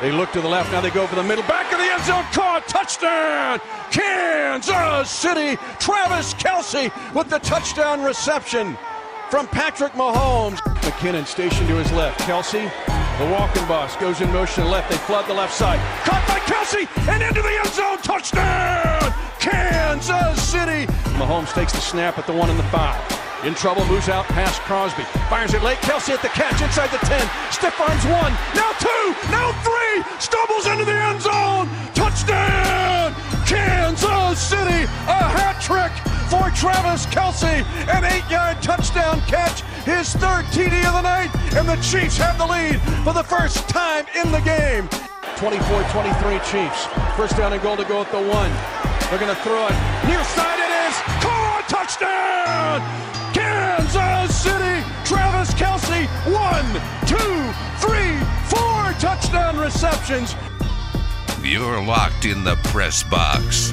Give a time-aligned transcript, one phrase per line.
[0.00, 0.72] They look to the left.
[0.72, 1.44] Now they go for the middle.
[1.44, 2.24] Back of the end zone.
[2.32, 2.68] Caught.
[2.68, 3.60] Touchdown.
[3.90, 5.56] Kansas City.
[5.78, 8.76] Travis Kelce with the touchdown reception
[9.30, 10.58] from Patrick Mahomes.
[10.82, 12.20] McKinnon stationed to his left.
[12.20, 12.70] Kelce,
[13.18, 14.90] the walking boss, goes in motion left.
[14.90, 15.78] They flood the left side.
[16.04, 17.98] Caught by Kelce and into the end zone.
[17.98, 19.14] Touchdown.
[19.38, 20.86] Kansas City.
[21.16, 23.19] Mahomes takes the snap at the one and the five.
[23.42, 25.02] In trouble, moves out past Crosby.
[25.32, 25.78] Fires it late.
[25.78, 27.24] Kelce at the catch inside the 10.
[27.50, 28.32] Stiff one.
[28.52, 29.04] Now two.
[29.32, 30.04] Now three.
[30.20, 31.64] Stumbles into the end zone.
[31.96, 33.16] Touchdown.
[33.48, 34.84] Kansas City.
[35.08, 35.88] A hat trick
[36.28, 37.64] for Travis Kelce.
[37.88, 39.62] An eight yard touchdown catch.
[39.88, 41.32] His third TD of the night.
[41.56, 42.76] And the Chiefs have the lead
[43.08, 44.84] for the first time in the game.
[45.40, 45.56] 24
[45.88, 46.84] 23 Chiefs.
[47.16, 48.52] First down and goal to go at the one.
[49.08, 49.76] They're going to throw it.
[50.04, 50.94] Near side it is.
[51.24, 51.50] Caught.
[51.70, 53.19] Touchdown.
[57.78, 58.18] Three,
[58.48, 60.34] four touchdown receptions.
[61.42, 63.72] You're locked in the press box.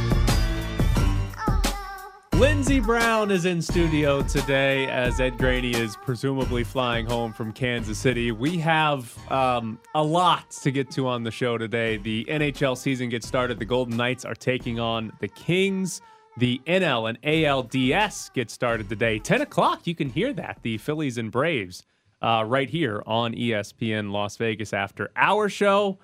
[2.37, 7.97] Lindsey Brown is in studio today as Ed Graney is presumably flying home from Kansas
[7.97, 8.31] City.
[8.31, 11.97] We have um, a lot to get to on the show today.
[11.97, 13.57] The NHL season gets started.
[13.57, 15.99] The Golden Knights are taking on the Kings.
[16.37, 19.17] The NL and ALDS get started today.
[19.17, 20.59] 10 o'clock, you can hear that.
[20.61, 21.83] The Phillies and Braves
[22.21, 25.99] uh, right here on ESPN Las Vegas after our show.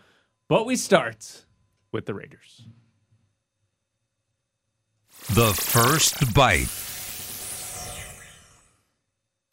[0.47, 1.45] But we start
[1.91, 2.65] with the Raiders.
[5.29, 6.69] The first bite.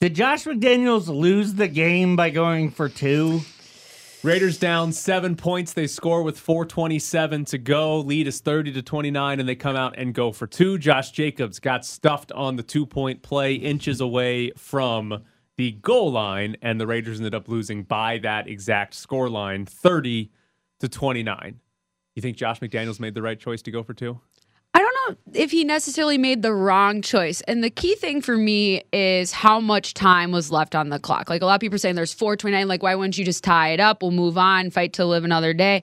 [0.00, 3.42] Did Josh McDaniels lose the game by going for two?
[4.22, 5.72] Raiders down seven points.
[5.72, 8.00] They score with 427 to go.
[8.00, 10.77] Lead is 30 to 29, and they come out and go for two.
[10.77, 15.22] Josh Jacobs got stuffed on the two point play, inches away from
[15.61, 20.30] the goal line, and the Raiders ended up losing by that exact score line, 30
[20.78, 21.61] to 29.
[22.14, 24.19] You think Josh McDaniels made the right choice to go for two?
[24.72, 27.42] I don't know if he necessarily made the wrong choice.
[27.42, 31.29] And the key thing for me is how much time was left on the clock.
[31.29, 32.67] Like a lot of people are saying there's 429.
[32.67, 34.01] Like, why wouldn't you just tie it up?
[34.01, 35.83] We'll move on, fight to live another day.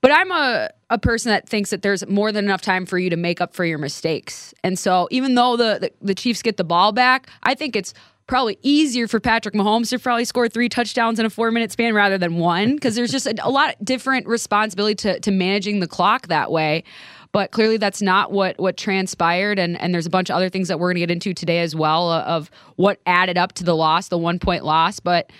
[0.00, 3.10] But I'm a, a person that thinks that there's more than enough time for you
[3.10, 4.54] to make up for your mistakes.
[4.64, 7.92] And so even though the, the, the Chiefs get the ball back, I think it's
[8.28, 11.94] probably easier for Patrick Mahomes to probably score three touchdowns in a four minute span
[11.94, 15.88] rather than one because there's just a, a lot different responsibility to, to managing the
[15.88, 16.84] clock that way.
[17.32, 20.68] But clearly that's not what what transpired and and there's a bunch of other things
[20.68, 23.64] that we're going to get into today as well uh, of what added up to
[23.64, 25.00] the loss the one point loss.
[25.00, 25.30] But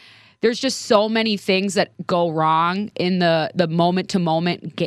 [0.41, 4.83] there's just so many things that go wrong in the the moment to moment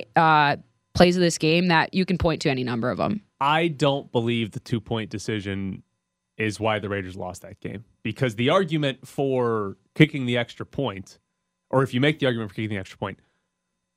[0.94, 4.12] plays of this game that you can point to any number of them I don't
[4.12, 5.84] believe the two point decision
[6.38, 11.20] is why the Raiders lost that game because the argument for kicking the extra point,
[11.70, 13.20] or if you make the argument for kicking the extra point,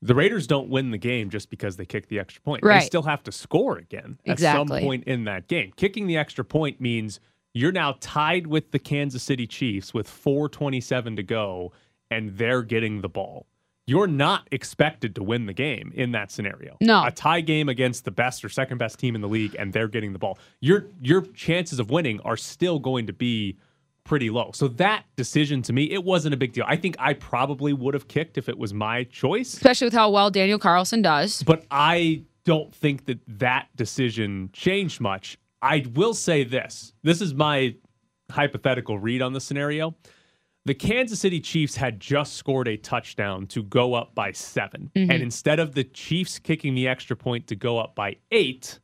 [0.03, 2.63] the Raiders don't win the game just because they kick the extra point.
[2.81, 5.73] They still have to score again at some point in that game.
[5.77, 7.21] Kicking the extra point means
[7.55, 11.73] you're now tied with the Kansas City Chiefs with 427 to go
[12.11, 13.47] and they're getting the ball.
[13.87, 16.77] You're not expected to win the game in that scenario.
[16.81, 17.05] No.
[17.05, 19.89] A tie game against the best or second best team in the league and they're
[19.89, 20.39] getting the ball.
[20.61, 23.57] Your your chances of winning are still going to be
[24.05, 24.51] pretty low.
[24.53, 26.65] So that decision to me, it wasn't a big deal.
[26.67, 30.11] I think I probably would have kicked if it was my choice, especially with how
[30.11, 35.39] well Daniel Carlson does but I don't think that that decision changed much.
[35.63, 36.93] I will say this.
[37.03, 37.75] This is my
[38.31, 39.95] hypothetical read on the scenario.
[40.67, 45.11] The Kansas City Chiefs had just scored a touchdown to go up by 7 mm-hmm.
[45.11, 48.81] And instead of the Chiefs kicking the extra point to go up by eight,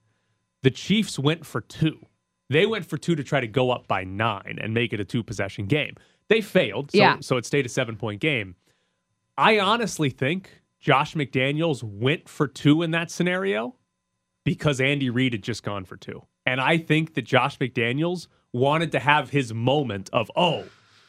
[0.63, 2.07] the Chiefs went for two.
[2.51, 5.05] They went for two to try to go up by nine and make it a
[5.05, 5.95] two possession game.
[6.29, 7.17] They failed, so, Yeah.
[7.21, 8.57] so it stayed a seven point game.
[9.39, 13.77] I honestly think Josh McDaniels went for two in that scenario
[14.45, 16.23] because Andy Reid had just gone for two.
[16.45, 20.65] And I think that Josh McDaniels wanted to have his moment of, oh,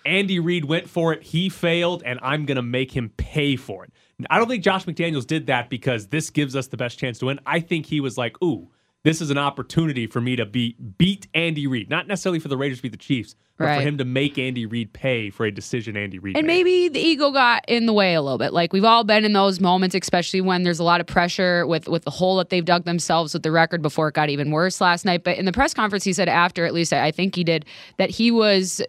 [0.06, 3.84] Andy Reid went for it, he failed, and I'm going to make him pay for
[3.84, 3.91] it.
[4.29, 7.28] I don't think Josh McDaniels did that because this gives us the best chance to
[7.28, 7.40] win.
[7.46, 8.70] I think he was like, ooh,
[9.03, 11.90] this is an opportunity for me to beat beat Andy Reid.
[11.90, 14.66] Not necessarily for the Raiders to beat the Chiefs, but for him to make Andy
[14.66, 16.64] Reid pay for a decision Andy Reid And made.
[16.66, 18.53] maybe the ego got in the way a little bit.
[18.53, 21.88] Like we've all been in those moments, especially when there's a lot of pressure with
[21.88, 24.80] with the hole that they've dug themselves with the record before it got even worse
[24.82, 25.24] last night.
[25.24, 27.66] But in the press conference, he said after, at least I think he did,
[27.98, 28.82] that he was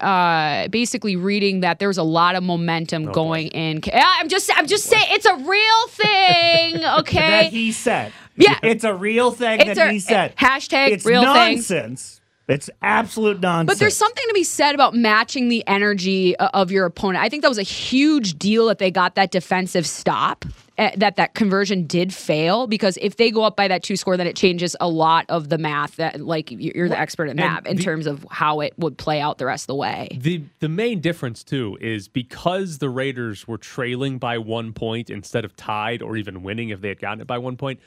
[0.00, 4.50] uh basically reading that there was a lot of momentum Oh, going in i'm just
[4.58, 8.12] i'm just saying it's a real thing okay That he said.
[8.40, 8.58] Yeah.
[8.62, 10.36] It's a real thing It's that a- he said.
[10.36, 11.54] hashtag it's real thing.
[11.56, 13.66] nonsense It's absolute nonsense.
[13.74, 17.22] But there's something to be said about matching the energy of your opponent.
[17.24, 20.44] I think that was a huge deal that they got that defensive stop,
[20.76, 24.16] eh, that that conversion did fail because if they go up by that two score,
[24.16, 25.94] then it changes a lot of the math.
[25.96, 28.98] That like you- you're the expert in that in the- terms of how it would
[28.98, 30.08] play out the rest of the way.
[30.20, 35.44] The the main difference too is because the Raiders were trailing by one point instead
[35.44, 37.78] of tied or even winning if they had gotten it by one point.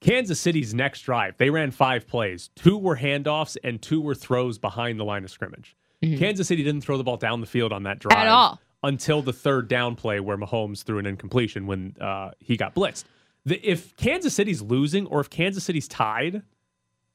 [0.00, 2.50] Kansas City's next drive, they ran five plays.
[2.54, 5.76] Two were handoffs and two were throws behind the line of scrimmage.
[6.02, 8.26] Kansas City didn't throw the ball down the field on that drive Mm-hmm.
[8.28, 8.60] At all.
[8.84, 13.04] until the third down play where Mahomes threw an incompletion when uh, he got blitzed.
[13.44, 16.42] The, if Kansas City's losing or if Kansas City's tied,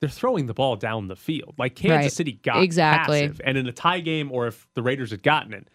[0.01, 1.53] they're throwing the ball down the field.
[1.57, 2.11] Like Kansas Right.
[2.11, 3.21] City got Exactly.
[3.21, 3.39] passive.
[3.45, 5.67] And in a tie game, or if the Raiders had gotten it,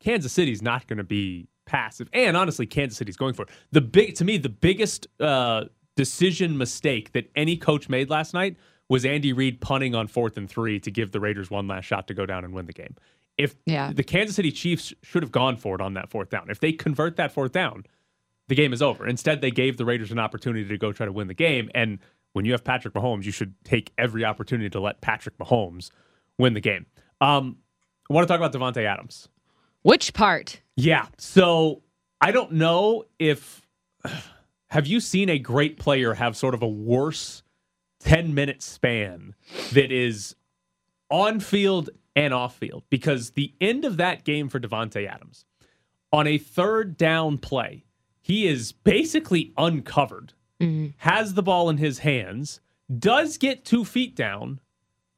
[0.00, 2.08] Kansas City's not going to be passive.
[2.12, 3.48] And honestly, Kansas City's going for it.
[3.72, 5.64] The big to me, the biggest uh,
[5.96, 8.56] decision mistake that any coach made last night
[8.88, 12.08] was Andy Reid punting on fourth and three to give the Raiders one last shot
[12.08, 12.94] to go down and win the game.
[13.38, 13.92] If Yeah.
[13.92, 16.50] the Kansas City Chiefs should have gone for it on that fourth down.
[16.50, 17.84] If they convert that fourth down,
[18.48, 19.06] the game is over.
[19.06, 21.70] Instead, they gave the Raiders an opportunity to go try to win the game.
[21.74, 21.98] And
[22.34, 25.90] when you have Patrick Mahomes, you should take every opportunity to let Patrick Mahomes
[26.38, 26.86] win the game.
[27.20, 27.56] Um,
[28.10, 29.28] I want to talk about Davante Adams.
[29.82, 30.60] Which part?
[30.76, 31.06] Yeah.
[31.16, 31.82] So
[32.20, 33.62] I don't know if
[34.72, 37.42] have you seen a great player have sort of a worse
[38.00, 39.34] 10 minute span
[39.72, 40.34] that is
[41.10, 42.82] on field and off field?
[42.88, 45.44] Because the end of that game for Davante Adams
[46.10, 47.84] on a third down play,
[48.22, 50.92] he is basically uncovered, mm-hmm.
[50.96, 52.62] has the ball in his hands,
[52.98, 54.58] does get two feet down,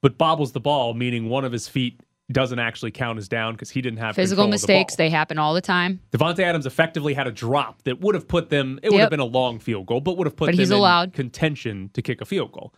[0.03, 2.01] but bobbles the ball, meaning one of his feet
[2.33, 5.39] doesn't actually count as down because he didn't have Physical of the mistakes, they happen
[5.39, 6.01] all the time.
[6.11, 8.81] Davante Adams effectively had a drop that would have put them.
[8.83, 10.71] It would have been a long field goal, but would have put But them he's
[10.71, 11.13] in allowed.
[11.13, 12.73] contention to kick a field goal.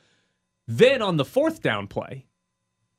[0.66, 2.26] Then on the fourth down play,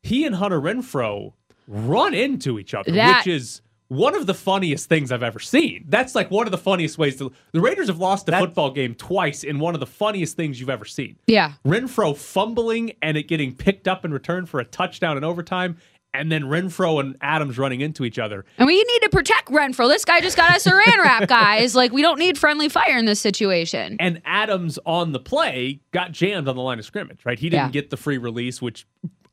[0.02, 1.34] he and Hunter Renfrow
[1.68, 5.86] run into each other, That- which is one of the funniest things I've ever seen.
[5.88, 7.32] That's like one of the funniest ways to.
[7.52, 10.60] The Raiders have lost a That- football game twice in one of the funniest things
[10.62, 11.18] you've ever seen.
[11.28, 11.54] Yeah.
[11.66, 15.78] Renfrow fumbling and it getting picked up in return for a touchdown in overtime,
[16.18, 18.44] and then Renfrow and Adams running into each other.
[18.58, 19.88] And we need to protect Renfrow.
[19.88, 21.75] This guy just got a saran wrap, guys.
[21.75, 23.96] Like, we don't need friendly fire in this situation.
[24.00, 27.40] And Adams on the play got jammed on the line of scrimmage, right?
[27.40, 27.72] He didn't Yeah.
[27.72, 28.86] get the free release, which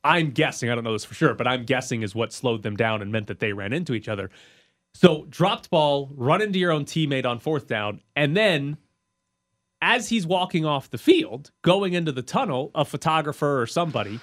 [0.05, 2.77] I'm guessing, I don't know this for sure, but I'm guessing is what slowed them
[2.77, 4.31] down and meant that they ran into each other.
[4.93, 8.77] So dropped ball, run into your own teammate on fourth down, and then
[9.83, 14.21] as he's walking off the field, going into the tunnel, a photographer or somebody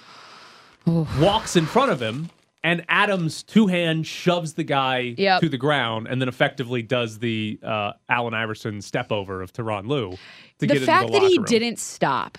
[1.20, 2.30] walks in front of him,
[2.64, 5.42] and Adams two hand shoves the guy Yep.
[5.42, 9.88] to the ground, and then effectively does the uh, Allen Iverson step over of Tyronn
[9.88, 10.18] Lue to
[10.60, 11.46] the get fact the that he room.
[11.46, 12.38] didn't stop,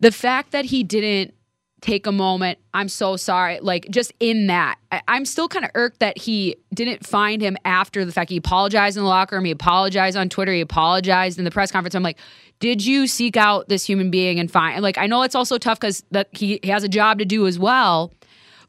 [0.00, 1.32] the fact that he didn't
[1.82, 3.60] take a moment, I'm so sorry.
[3.60, 7.56] Like, just in that, I, I'm still kind of irked that he didn't find him
[7.66, 8.30] after the fact.
[8.30, 11.70] He apologized in the locker room, he apologized on Twitter, he apologized in the press
[11.70, 11.94] conference.
[11.94, 12.18] I'm like,
[12.58, 14.74] did you seek out this human being and find?
[14.74, 17.24] And like, I know it's also tough because that he, he has a job to
[17.26, 18.10] do as well,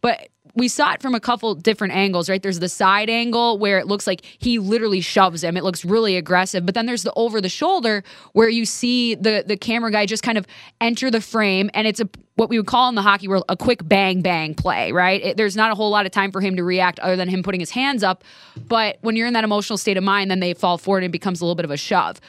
[0.01, 0.27] but
[0.57, 2.41] we saw it from a couple different angles, right?
[2.41, 5.55] There's the side angle where it looks like he literally shoves him.
[5.55, 6.65] It looks really aggressive.
[6.65, 10.23] But then there's the over the shoulder where you see the the camera guy just
[10.23, 10.47] kind of
[10.81, 13.55] enter the frame and it's a what we would call in the hockey world a
[13.55, 15.21] quick bang bang play, right?
[15.23, 17.43] It, there's not a whole lot of time for him to react other than him
[17.43, 18.23] putting his hands up.
[18.67, 21.11] But when you're in that emotional state of mind, then they fall forward and it
[21.11, 22.19] becomes a little bit of a shove.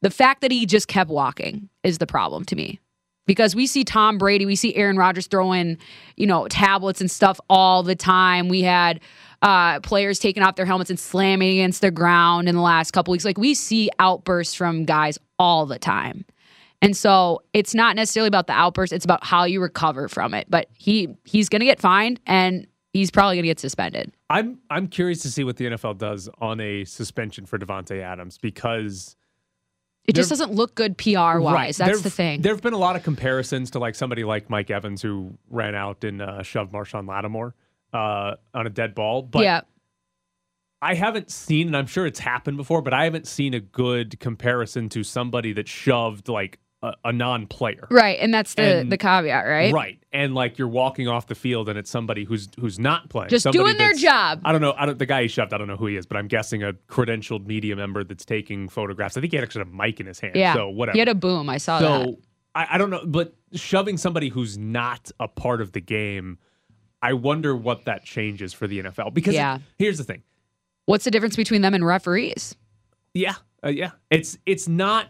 [0.00, 2.78] The fact that he just kept walking is the problem to me
[3.28, 5.76] because we see Tom Brady, we see Aaron Rodgers throwing,
[6.16, 8.48] you know, tablets and stuff all the time.
[8.48, 9.00] We had
[9.42, 13.12] uh, players taking off their helmets and slamming against the ground in the last couple
[13.12, 13.26] weeks.
[13.26, 16.24] Like we see outbursts from guys all the time.
[16.80, 20.46] And so it's not necessarily about the outburst, it's about how you recover from it.
[20.48, 24.10] But he he's going to get fined and he's probably going to get suspended.
[24.30, 28.38] I'm I'm curious to see what the NFL does on a suspension for Davante Adams
[28.38, 29.16] because
[30.08, 31.76] It just doesn't look good PR wise.
[31.76, 32.40] That's There've- the thing.
[32.40, 35.74] There have been a lot of comparisons to like somebody like Mike Evans who ran
[35.74, 37.54] out and uh, shoved Marshon Lattimore
[37.92, 39.20] uh, on a dead ball.
[39.20, 39.60] But yeah.
[40.80, 44.18] I haven't seen, and I'm sure it's happened before, but I haven't seen a good
[44.18, 47.88] comparison to somebody that shoved like a, a non-player.
[47.90, 48.18] Right.
[48.20, 49.72] And that's the, And- the caveat, right?
[49.72, 49.98] Right.
[50.12, 53.30] And like you're walking off the field and it's somebody who's who's not playing.
[53.30, 54.40] Just Somebody doing their job.
[54.44, 54.74] I don't know.
[54.76, 56.62] I don't the guy he shoved, I don't know who he is, but I'm guessing
[56.62, 59.16] a credentialed media member that's taking photographs.
[59.16, 60.36] I think he had actually a mic in his hand.
[60.36, 60.54] Yeah.
[60.54, 60.94] So whatever.
[60.94, 61.48] He had a boom.
[61.50, 62.04] I saw that.
[62.06, 62.18] so
[62.54, 66.38] I, I don't know, but shoving somebody who's not a part of the game,
[67.02, 69.12] I wonder what that changes for the NFL.
[69.14, 69.58] Because Yeah.
[69.78, 70.22] here's the thing.
[70.86, 72.56] What's the difference between them and referees?
[73.14, 73.90] Yeah, uh, yeah.
[74.10, 75.08] It's it's not.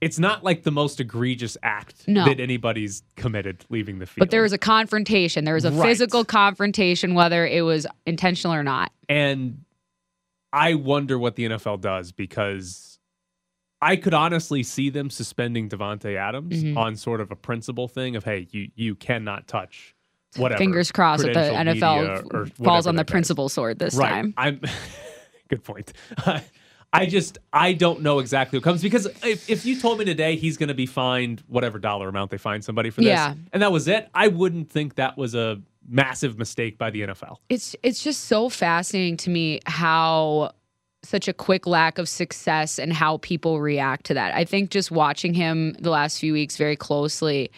[0.00, 2.24] It's not like the most egregious act No.
[2.24, 4.18] that anybody's committed leaving the field.
[4.20, 5.44] But there was a confrontation.
[5.44, 5.88] There was a Right.
[5.88, 8.92] physical confrontation, whether it was intentional or not.
[9.08, 9.64] And
[10.52, 12.98] I wonder what the NFL does because
[13.82, 16.76] I could honestly see them suspending Davante Adams Mhm.
[16.76, 19.94] on sort of a principle thing of hey, you you cannot touch
[20.36, 20.58] whatever.
[20.58, 23.94] Fingers crossed that the NFL media or f- whatever falls on the principal sword this
[23.96, 24.08] right.
[24.10, 24.34] time.
[24.36, 24.60] I'm
[25.48, 25.92] good point.
[26.92, 30.36] I just I don't know exactly what comes because if, if you told me today
[30.36, 33.34] he's going to be fined whatever dollar amount they find somebody for this, Yeah.
[33.52, 37.36] and that was it, I wouldn't think that was a massive mistake by the NFL.
[37.48, 40.52] It's it's just so fascinating to me how
[41.02, 44.34] such a quick lack of success and how people react to that.
[44.34, 47.50] I think just watching him the last few weeks very closely,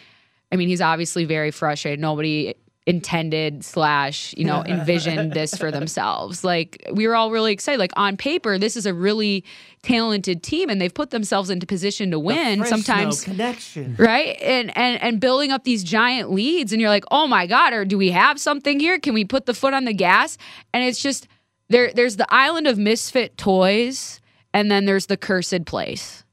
[0.51, 1.99] I mean, he's obviously very frustrated.
[1.99, 2.53] Nobody
[2.85, 6.43] intended slash you know envisioned this for themselves.
[6.43, 7.79] Like we were all really excited.
[7.79, 9.43] Like on paper this is a really
[9.83, 13.95] talented team and they've put themselves into position to win sometimes connection.
[13.97, 14.37] right?
[14.41, 17.85] And and and building up these giant leads and you're like oh my god or
[17.85, 18.99] do we have something here?
[18.99, 20.37] Can we put the foot on the gas?
[20.73, 21.27] And it's just
[21.69, 24.19] there there's the island of misfit toys
[24.53, 26.23] and then there's the cursed place.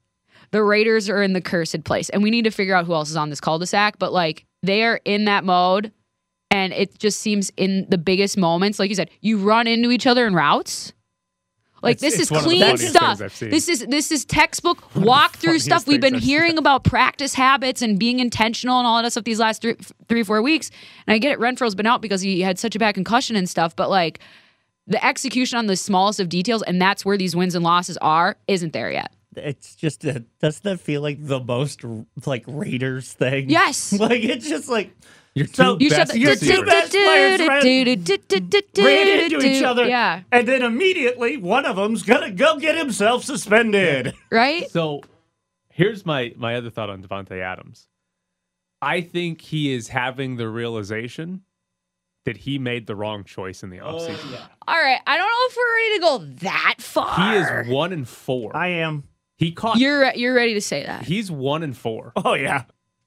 [0.51, 3.09] The raiders are in the cursed place and we need to figure out who else
[3.09, 5.93] is on this cul-de-sac but like they are in that mode
[6.51, 10.07] and it just seems in the biggest moments like you said you run into each
[10.07, 10.93] other in routes
[11.83, 13.51] like It's- this it's is one of the clean stuff things I've seen.
[13.51, 16.59] this is this is textbook walkthrough funniest stuff we've been I've hearing seen.
[16.59, 19.77] about practice habits and being intentional and all that stuff these last three,
[20.09, 20.71] three four weeks
[21.07, 23.49] and i get it renfrow's been out because he had such a bad concussion and
[23.49, 24.21] stuff but like
[24.87, 28.37] the execution on the smallest of details and that's where these wins and losses are
[28.49, 31.83] isn't there yet It's just a, doesn't that feel like the most
[32.27, 33.49] like Raiders thing?
[33.49, 33.93] Yes.
[34.09, 34.91] like it's just like
[35.35, 39.87] Your So- you said best the- your two best players ran- ran into each other,
[39.89, 44.15] yeah and then immediately one of them's gonna go get himself suspended.
[44.31, 45.03] right So
[45.71, 47.87] here's my my other thought on Davante Adams.
[48.83, 51.43] I think he is having the realization
[52.25, 54.41] that he made the wrong choice in the offseason.
[54.69, 56.19] all right i don't know if we're ready to go
[56.51, 58.55] that far He is one and four.
[58.57, 59.05] I am.
[59.37, 59.79] he caught.
[59.79, 62.13] you're you're ready to say that he's one and four.
[62.17, 62.65] Oh yeah.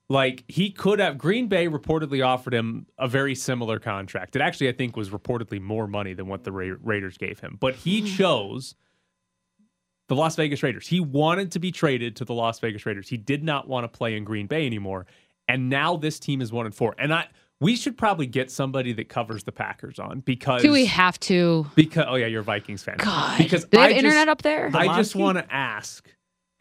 [0.10, 1.18] Like he could have.
[1.18, 4.36] Green Bay reportedly offered him a very similar contract.
[4.36, 7.58] It actually, I think, was reportedly more money than what the Ra- Raiders gave him.
[7.60, 8.08] But he hmm.
[8.08, 8.76] chose
[10.10, 10.88] the Las Vegas Raiders.
[10.88, 13.08] He wanted to be traded to the Las Vegas Raiders.
[13.08, 15.06] He did not want to play in Green Bay anymore.
[15.48, 16.96] And now this team is one and four.
[16.98, 17.28] And I,
[17.60, 21.66] we should probably get somebody that covers the Packers on because do we have to
[21.76, 22.98] because oh yeah, you're a Vikings fan.
[22.98, 26.08] god because do they have I just- internet up there I just want to ask: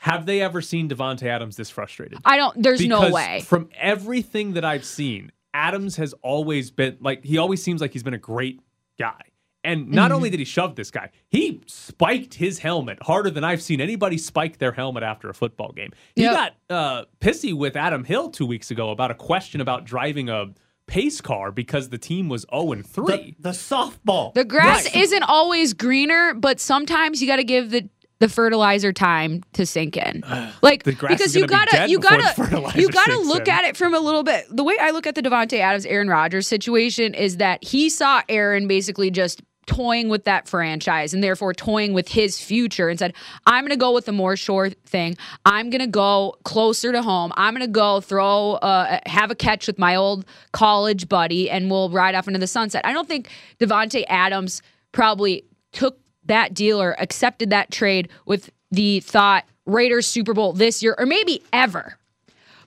[0.02, 2.18] Have they ever seen Davante Adams this frustrated?
[2.24, 2.60] I don't.
[2.60, 3.42] There's no way.
[3.46, 8.02] From everything that I've seen, Adams has always been like he always seems like he's
[8.02, 8.60] been a great
[8.98, 9.20] guy.
[9.62, 10.16] And not Mm-hmm.
[10.16, 14.18] only did he shove this guy, he spiked his helmet harder than I've seen anybody
[14.18, 15.92] spike their helmet after a football game.
[16.16, 16.32] He Yep.
[16.34, 20.46] got uh, pissy with Adam Hill two weeks ago about a question about driving a
[20.88, 23.36] pace car because the team was 0 and 3.
[23.38, 24.34] The, the softball.
[24.34, 24.96] The grass Right.
[24.96, 27.88] isn't always greener, but sometimes you got to give the
[28.22, 30.22] the fertilizer time to sink in.
[30.62, 33.54] Like The grass because is you gonna be gotta you gotta you gotta look in.
[33.54, 34.44] at it from a little bit.
[34.48, 38.22] The way I look at the Davante Adams Aaron Rodgers situation is that he saw
[38.28, 43.12] Aaron basically just toying with that franchise and therefore toying with his future and said,
[43.44, 45.16] I'm gonna go with the more sure thing.
[45.44, 47.32] I'm gonna go closer to home.
[47.36, 51.90] I'm gonna go throw uh, have a catch with my old college buddy and we'll
[51.90, 52.86] ride off into the sunset.
[52.86, 54.62] I don't think Davante Adams
[54.92, 60.94] probably took that dealer accepted that trade with the thought Raiders Super Bowl this year
[60.98, 61.96] or maybe ever.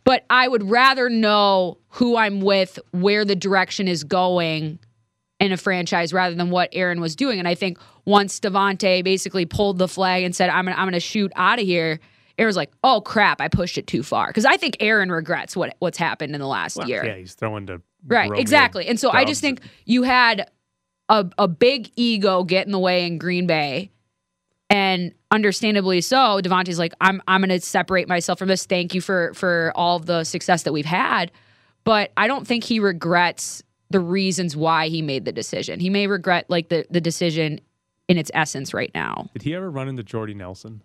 [0.04, 4.78] But I would rather know who I'm with, where the direction is going
[5.40, 7.40] in a franchise rather than what Aaron was doing.
[7.40, 11.00] And I think once Davante basically pulled the flag and said, I'm gonna, I'm gonna
[11.00, 12.00] shoot out of here,
[12.38, 14.28] Aaron's like, oh crap, I pushed it too far.
[14.28, 17.04] Because I think Aaron regrets what what's happened in the last Well, year.
[17.04, 18.86] Yeah, he's throwing to Right, exactly.
[18.88, 20.50] And so I just think you had
[21.10, 23.92] a, a big ego get in the way in Green Bay.
[24.70, 28.66] And understandably so, Davante's like, I'm I'm gonna separate myself from this.
[28.66, 31.32] Thank you for for all of the success that we've had.
[31.84, 35.80] But I don't think he regrets the reasons why he made the decision.
[35.80, 37.62] He may regret like the, the decision
[38.08, 39.30] in its essence right now.
[39.34, 40.82] Did he ever run into Jordy Nelson?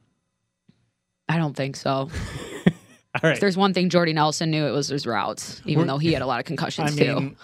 [1.29, 2.11] I don't think so.
[3.23, 6.13] All If there's one thing Jordy Nelson knew, it was his routes, even though he
[6.13, 7.15] had a lot of I concussions too.
[7.15, 7.37] mean,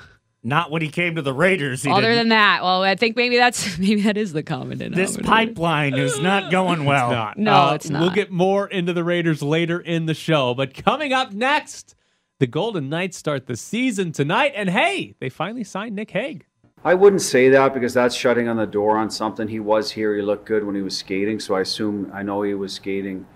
[0.47, 1.83] not when he came to the Raiders.
[1.83, 2.17] He Other didn't.
[2.17, 5.13] than that, well, I think maybe that's maybe that is the common denominator.
[5.13, 7.11] this pipeline is not going well.
[7.11, 7.37] not.
[7.37, 10.55] No, Uh, it's We'll get more into the Raiders later in the show.
[10.55, 11.95] But coming up next,
[12.39, 14.53] the Golden Knights start the season tonight.
[14.55, 16.47] And hey, they finally signed Nick Hague.
[16.85, 19.49] I wouldn't say that because that's shutting on the door on something.
[19.49, 20.15] He was here.
[20.15, 23.27] He looked good when he was skating, so I assume I know he was skating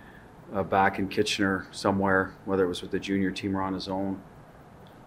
[0.55, 3.89] uh, back in Kitchener somewhere, whether it was with the junior team or on his
[3.89, 4.23] own.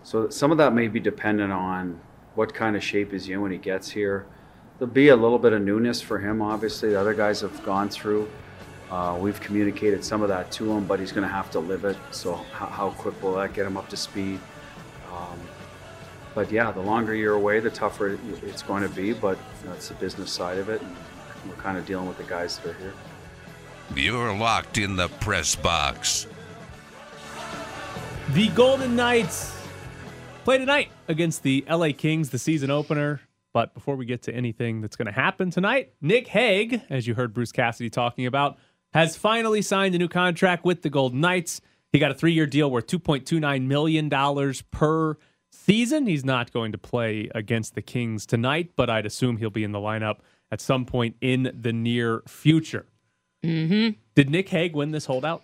[0.03, 2.00] So some of that may be dependent on
[2.36, 4.25] what kind of shape he's in when he gets here.
[4.77, 6.89] There'll be a little bit of newness for him, obviously.
[6.89, 8.29] The other guys have gone through.
[8.91, 11.86] Uh, we've communicated some of that to him, but he's going to have to live
[11.86, 11.98] it.
[12.12, 14.39] So how, how quick will that get him up to speed?
[15.12, 15.39] Um,
[16.36, 19.13] but yeah, the longer you're away, the tougher it's going to be.
[19.13, 20.95] But that's the business side of it, and
[21.48, 22.93] we're kind of dealing with the guys that are here.
[23.95, 26.27] You're locked in the press box.
[28.31, 29.52] The Golden Knights
[30.43, 33.21] play tonight against the LA Kings, the season opener.
[33.53, 37.13] But before we get to anything that's going to happen tonight, Nick Hague, as you
[37.13, 38.57] heard Bruce Cassidy talking about,
[38.93, 41.62] has finally signed a new contract with the Golden Knights.
[41.91, 45.17] He got a three year deal worth $2.29 million per
[45.51, 46.07] season.
[46.07, 49.71] He's not going to play against the Kings tonight, but I'd assume he'll be in
[49.71, 50.17] the lineup
[50.51, 52.85] at some point in the near future.
[53.43, 54.00] Mm-hmm.
[54.15, 55.43] Did Nick Hague win this holdout?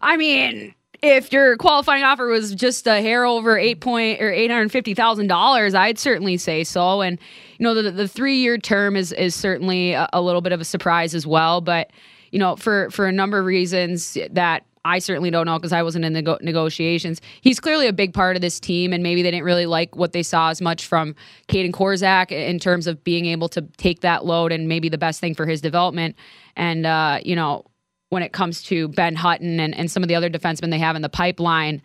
[0.00, 4.50] I mean, if your qualifying offer was just a hair over eight point or eight
[4.50, 7.02] hundred fifty thousand dollars, I'd certainly say so.
[7.02, 7.18] And
[7.58, 10.60] you know, the the three year term is is certainly a, a little bit of
[10.60, 11.60] a surprise as well.
[11.60, 11.90] But
[12.30, 15.82] you know, for for a number of reasons that I certainly don't know because I
[15.82, 17.20] wasn't in the nego- negotiations.
[17.40, 20.12] He's clearly a big part of this team, and maybe they didn't really like what
[20.12, 21.16] they saw as much from
[21.48, 25.18] Kaedan Korczak in terms of being able to take that load and maybe the best
[25.20, 26.14] thing for his development.
[26.54, 27.64] And uh, you know,
[28.08, 30.96] when it comes to Ben Hutton and, and some of the other defensemen they have
[30.96, 31.82] in the pipeline.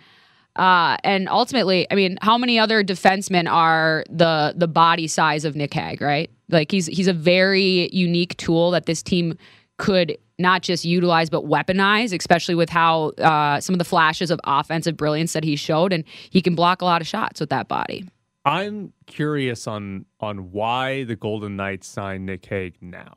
[0.55, 5.55] Uh, and ultimately, I mean, how many other defensemen are the the body size of
[5.55, 6.29] Nick Hague, right?
[6.49, 9.37] Like he's he's a very unique tool that this team
[9.77, 14.39] could not just utilize but weaponize, especially with how uh, some of the flashes of
[14.43, 17.67] offensive brilliance that he showed, and he can block a lot of shots with that
[17.69, 18.05] body.
[18.43, 23.13] I'm curious on on why the Golden Knights signed Nick Hague now.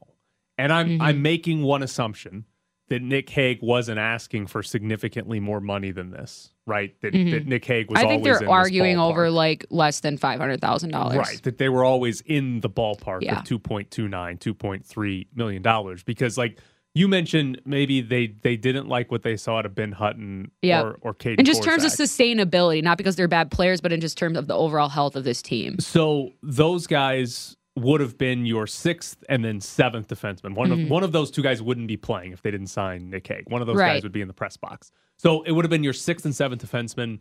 [0.57, 1.03] And I'm Mm-hmm.
[1.03, 2.45] I'm making one assumption
[2.89, 6.95] that Nick Hague wasn't asking for significantly more money than this, right?
[7.01, 8.07] That, that Nick Hague was Mm-hmm.
[8.07, 11.17] I think always they're in arguing over like less than five hundred thousand dollars.
[11.17, 13.39] Right, that they were always in the ballpark Yeah.
[13.39, 16.59] of 2.29, 2.3 million dollars because like
[16.97, 20.83] you mentioned maybe they they didn't like what they saw out of Ben Hutton Yeah.
[20.83, 24.01] or or Kaedan In just terms of sustainability, not because they're bad players, but in
[24.01, 25.79] just terms of the overall health of this team.
[25.81, 30.55] So those guys would have been your sixth and then seventh defenseman.
[30.55, 33.27] One of one of those two guys wouldn't be playing if they didn't sign Nick
[33.27, 33.45] Hague.
[33.49, 33.81] One of those Mm-hmm.
[33.81, 33.95] Right.
[33.95, 34.93] guys would be in the press box.
[35.17, 37.19] So it would have been your sixth and seventh defenseman.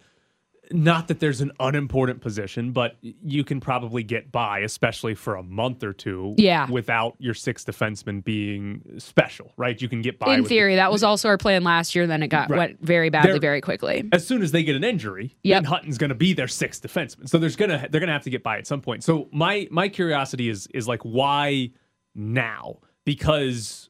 [0.71, 5.43] Not that there's an unimportant position, but you can probably get by, especially for a
[5.43, 6.69] month or two, Yeah.
[6.71, 9.79] without your sixth defenseman being special, right?
[9.81, 10.33] You can get by.
[10.33, 12.07] In theory, that was also our plan last year.
[12.07, 12.57] Then it got Right.
[12.57, 14.07] went very badly They're- very quickly.
[14.13, 15.63] as soon as they get an injury, Yep.
[15.63, 17.27] Ben Hutton's going to be their sixth defenseman.
[17.27, 19.03] So there's gonna they're gonna have to get by at some point.
[19.03, 21.71] So my my curiosity is is like why
[22.15, 22.77] now?
[23.05, 23.89] Because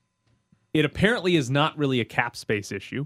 [0.74, 3.06] it apparently is not really a cap space issue.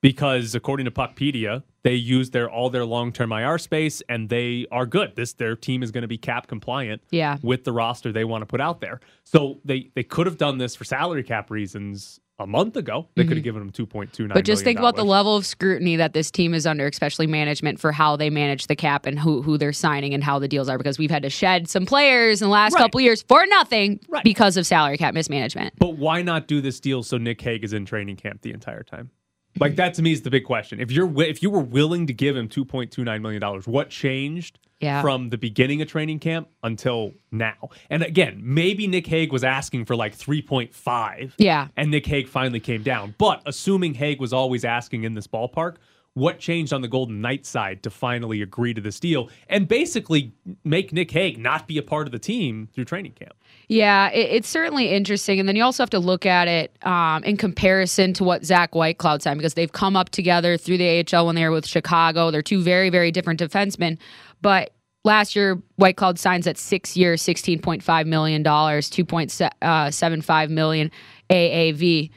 [0.00, 4.66] Because according to Puckpedia, they use their all their long term IR space and they
[4.70, 5.16] are good.
[5.16, 7.38] This their team is going to be cap compliant Yeah.
[7.42, 9.00] with the roster they want to put out there.
[9.24, 13.06] So they they could have done this for salary cap reasons a month ago.
[13.16, 14.28] They could have given them two point two nine.
[14.30, 14.34] Mm-hmm.
[14.38, 17.78] But just think about the level of scrutiny that this team is under, especially management
[17.78, 20.68] for how they manage the cap and who who they're signing and how the deals
[20.70, 20.78] are.
[20.78, 22.80] Because we've had to shed some players in the last Right.
[22.80, 24.24] couple years for nothing Right.
[24.24, 25.74] because of salary cap mismanagement.
[25.78, 28.84] But why not do this deal so Nick Hague is in training camp the entire
[28.84, 29.10] time?
[29.58, 30.80] Like that to me is the big question.
[30.80, 33.66] If you're if you were willing to give him two point two nine million dollars,
[33.66, 35.02] what changed Yeah.
[35.02, 37.70] from the beginning of training camp until now?
[37.90, 41.34] And again, maybe Nick Hague was asking for like three point five.
[41.36, 41.68] Yeah.
[41.76, 43.14] and Nick Hague finally came down.
[43.18, 45.76] But assuming Hague was always asking in this ballpark,
[46.14, 50.32] what changed on the Golden Knights side to finally agree to this deal and basically
[50.64, 53.34] make Nick Hague not be a part of the team through training camp?
[53.68, 55.38] Yeah, it, it's certainly interesting.
[55.38, 58.72] And then you also have to look at it um, in comparison to what Zach
[58.72, 62.32] Whitecloud signed because they've come up together through the AHL when they were with Chicago.
[62.32, 63.96] They're two very, very different defensemen.
[64.42, 64.72] But
[65.04, 70.90] last year, Whitecloud signs at six years, $16.5 million, $2.75 million
[71.30, 72.10] AAV.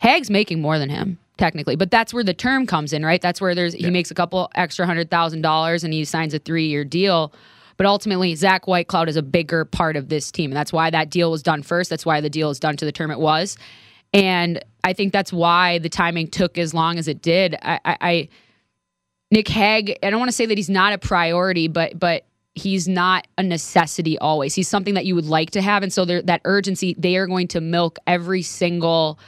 [0.00, 1.18] Hague's making more than him.
[1.38, 3.22] Technically, but that's where the term comes in, right?
[3.22, 6.40] That's where there's he makes a couple extra hundred thousand dollars and he signs a
[6.40, 7.32] three year deal.
[7.76, 10.50] But ultimately, Zach Whitecloud is a bigger part of this team.
[10.50, 11.90] And that's why that deal was done first.
[11.90, 13.56] That's why the deal is done to the term it was.
[14.12, 17.54] And I think that's why the timing took as long as it did.
[17.62, 18.28] I, I, I
[19.30, 22.24] Nick Hague, I don't want to say that he's not a priority, but but
[22.54, 24.54] he's not a necessity always.
[24.54, 25.82] He's something that you would like to have.
[25.84, 29.20] And so there, that urgency, they are going to milk every single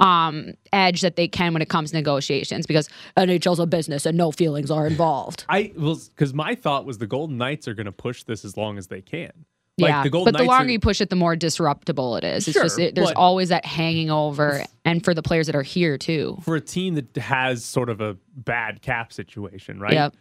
[0.00, 4.16] um, edge that they can when it comes to negotiations because NHL's a business and
[4.16, 5.44] no feelings are involved.
[5.48, 8.56] I was because my thought was the Golden Knights are going to push this as
[8.56, 9.32] long as they can.
[9.78, 12.16] Like yeah, the Golden but the Knights longer are- you push it, the more disruptible
[12.16, 12.48] it is.
[12.48, 15.62] It's Sure, just it, there's always that hanging over, and for the players that are
[15.62, 16.38] here too.
[16.42, 19.92] for a team that has sort of a bad cap situation, right?
[19.92, 20.14] Yep.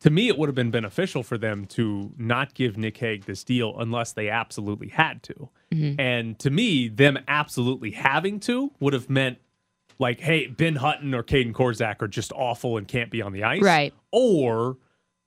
[0.00, 3.44] To me, it would have been beneficial for them to not give Nick Hague this
[3.44, 5.50] deal unless they absolutely had to.
[5.72, 6.00] Mm-hmm.
[6.00, 9.38] And to me, them absolutely having to would have meant
[9.98, 13.44] like, hey, Ben Hutton or Kaedan Korczak are just awful and can't be on the
[13.44, 13.60] ice.
[13.60, 13.92] Right.
[14.10, 14.78] Or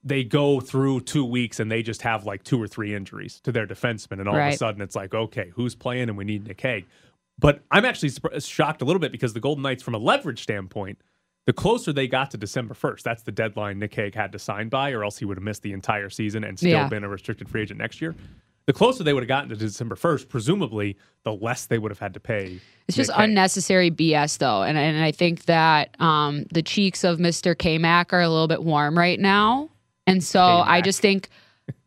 [0.04, 3.52] they go through two weeks and they just have like two or three injuries to
[3.52, 4.20] their defensemen.
[4.20, 6.88] And all of a sudden it's like, okay, who's playing and we need Nick Hague.
[7.38, 11.00] But I'm actually shocked a little bit because the Golden Knights, from a leverage standpoint,
[11.46, 14.70] the closer they got to December 1st, that's the deadline Nick Hague had to sign
[14.70, 16.88] by, or else he would have missed the entire season and still Yeah.
[16.88, 18.16] been a restricted free agent next year.
[18.66, 22.00] The closer they would have gotten to December 1st, presumably, the less they would have
[22.00, 22.62] had to pay.
[22.88, 23.26] It's just Hague.
[23.26, 27.58] unnecessary BS though, and and I think that um, the cheeks of Mr.
[27.58, 29.70] K Mac are a little bit warm right now,
[30.08, 30.84] and so I K-Mac.
[30.86, 31.30] just think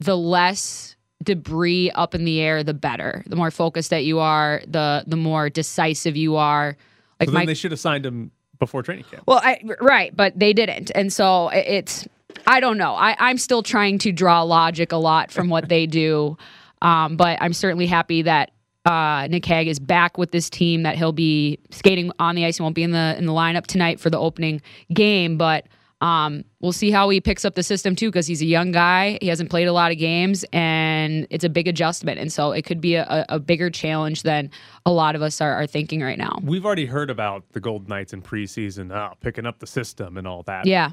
[0.01, 3.25] the less debris up in the air, the better.
[3.27, 6.77] The more focused that you are, the the more decisive you are.
[7.21, 9.25] Like So then my they should have signed him before training camp.
[9.27, 12.07] Well, I, right, but they didn't, and so it's.
[12.47, 12.95] I don't know.
[12.95, 16.37] I, I'm still trying to draw logic a lot from what they do,
[16.83, 18.51] um, but I'm certainly happy that
[18.85, 20.83] uh, Nick Hague is back with this team.
[20.83, 22.59] That he'll be skating on the ice.
[22.59, 24.61] He won't be in the in the lineup tonight for the opening
[24.93, 25.67] game, but
[26.01, 29.19] um, we'll see how he picks up the system too, because he's a young guy.
[29.21, 32.63] He hasn't played a lot of games, and it's a big adjustment, and so it
[32.63, 34.51] could be a, a, bigger challenge than
[34.85, 36.39] a lot of us are, are thinking right now.
[36.43, 40.27] We've already heard about the Golden Knights in preseason, uh, picking up the system and
[40.27, 40.67] all that.
[40.67, 40.91] Yeah.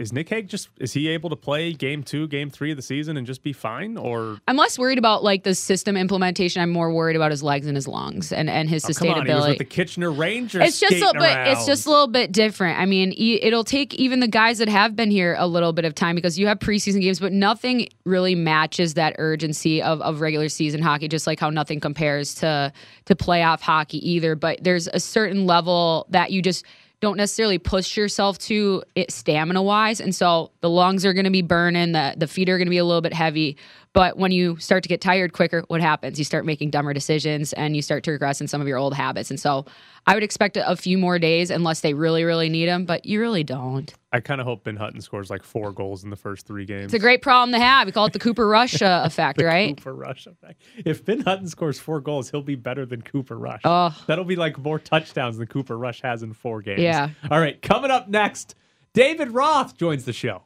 [0.00, 2.82] Is Nick Hague just is he able to play game two, game three of the
[2.82, 3.98] season and just be fine?
[3.98, 6.62] Or I'm less worried about like the system implementation.
[6.62, 9.26] I'm more worried about his legs and his lungs and, and his Oh, come on,
[9.26, 9.48] he was sustainability.
[9.50, 10.62] with the Kitchener Rangers.
[10.66, 11.36] it's just a little bit.
[11.48, 12.78] It's just a little bit different.
[12.78, 15.94] I mean, it'll take even the guys that have been here a little bit of
[15.94, 20.48] time because you have preseason games, but nothing really matches that urgency of, of regular
[20.48, 21.08] season hockey.
[21.08, 22.72] Just like how nothing compares to
[23.04, 24.34] to playoff hockey either.
[24.34, 26.64] But there's a certain level that you just
[27.00, 31.30] don't necessarily push yourself to it stamina wise, and so the lungs are going to
[31.30, 31.92] be burning.
[31.92, 33.56] The the feet are going to be a little bit heavy.
[33.92, 36.18] But when you start to get tired quicker, what happens?
[36.18, 38.94] You start making dumber decisions and you start to regress in some of your old
[38.94, 39.30] habits.
[39.30, 39.66] And so
[40.06, 43.20] I would expect a, few more days unless they really, really need him, but you
[43.20, 43.92] really don't.
[44.12, 46.86] I kind of hope Ben Hutton scores like four goals in the first three games.
[46.86, 47.86] It's a great problem to have.
[47.86, 49.76] We call it the Cooper Rush uh, effect, The right?
[49.76, 50.62] Cooper Rush effect.
[50.84, 53.60] If Ben Hutton scores four goals, he'll be better than Cooper Rush.
[53.64, 53.94] Oh.
[54.06, 56.80] That'll be like more touchdowns than Cooper Rush has in four games.
[56.80, 57.10] Yeah.
[57.30, 58.54] All right, coming up next,
[58.94, 60.44] David Roth joins the show.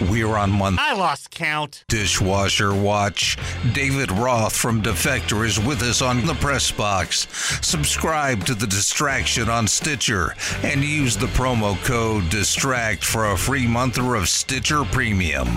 [0.00, 1.84] We're on one I lost count.
[1.88, 3.38] dishwasher watch.
[3.72, 7.26] David Roth from Defector is with us on the press box.
[7.66, 13.66] Subscribe to the distraction on Stitcher and use the promo code DISTRACT for a free
[13.66, 15.48] month of Stitcher Premium.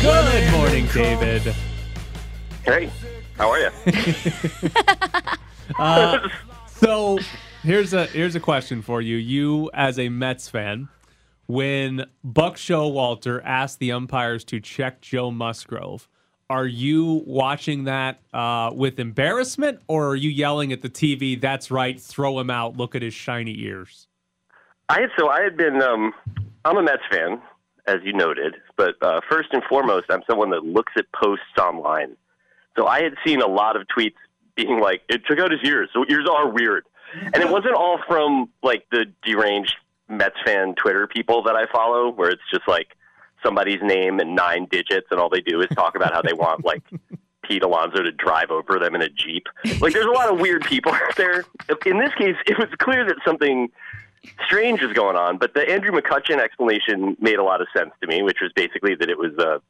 [0.00, 1.54] Good morning, David.
[2.64, 2.90] Hey,
[3.36, 3.70] how are you?
[5.78, 6.28] Uh,
[6.66, 7.18] so
[7.62, 9.16] here's a here's a question for you.
[9.16, 10.88] You as a Mets fan,
[11.46, 16.08] when Buck Showalter asked the umpires to check Joe Musgrove,
[16.50, 21.40] are you watching that uh, with embarrassment, or are you yelling at the TV?
[21.40, 22.76] That's right, throw him out.
[22.76, 24.08] Look at his shiny ears.
[24.88, 25.80] I so I had been.
[25.80, 26.12] Um,
[26.64, 27.40] I'm a Mets fan,
[27.86, 32.16] as you noted, but uh, first and foremost, I'm someone that looks at posts online.
[32.76, 34.16] So I had seen a lot of tweets
[34.54, 35.88] being like, "It took out his ears.
[35.94, 36.84] So ears are weird,"
[37.22, 39.74] and it wasn't all from like the deranged
[40.08, 42.96] Mets fan Twitter people that I follow, where it's just like
[43.42, 46.64] somebody's name and nine digits, and all they do is talk about how they want
[46.64, 46.82] like
[47.42, 49.46] Pete Alonso to drive over them in a jeep.
[49.80, 51.44] Like, there's a lot of weird people out there.
[51.86, 53.70] In this case, it was clear that something
[54.46, 58.06] strange was going on, but the Andrew McCutchen explanation made a lot of sense to
[58.06, 59.60] me, which was basically that it was a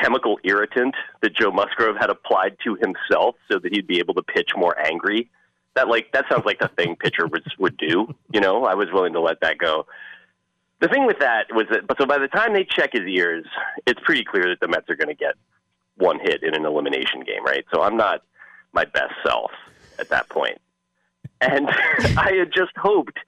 [0.00, 4.22] chemical irritant that Joe Musgrove had applied to himself so that he'd be able to
[4.22, 5.28] pitch more angry.
[5.74, 8.14] That like that sounds like the thing pitcher would would do.
[8.32, 9.86] You know, I was willing to let that go.
[10.80, 13.44] The thing with that was that, but so by the time they check his ears,
[13.86, 15.34] it's pretty clear that the Mets are going to get
[15.96, 17.64] one hit in an elimination game, right?
[17.72, 18.22] So I'm not
[18.72, 19.50] my best self
[19.98, 20.58] at that point.
[21.40, 21.68] And
[22.16, 23.18] I had just hoped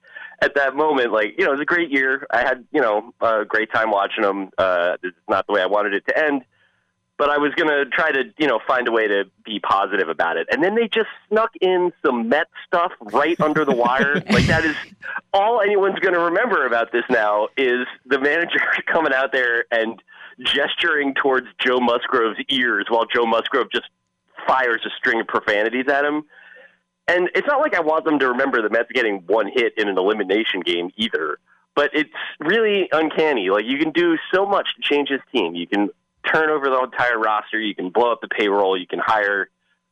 [0.41, 2.25] at that moment, like, you know, it was a great year.
[2.31, 4.49] I had, you know, a great time watching them.
[4.57, 6.43] Uh, it's not the way I wanted it to end,
[7.17, 10.09] but I was going to try to, you know, find a way to be positive
[10.09, 10.47] about it.
[10.51, 14.15] And then they just snuck in some Met stuff right under the wire.
[14.29, 14.75] like, that is
[15.33, 18.59] all anyone's going to remember about this now is the manager
[18.91, 20.01] coming out there and
[20.43, 23.87] gesturing towards Joe Musgrove's ears while Joe Musgrove just
[24.47, 26.23] fires a string of profanities at him.
[27.07, 29.87] And it's not like I want them to remember the Mets getting one hit in
[29.87, 31.37] an elimination game either.
[31.75, 33.49] But it's really uncanny.
[33.49, 35.55] Like you can do so much to change his team.
[35.55, 35.89] You can
[36.31, 39.49] turn over the entire roster, you can blow up the payroll, you can hire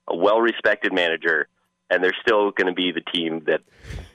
[0.07, 1.47] a well-respected manager,
[1.89, 3.61] and they're still going to be the team that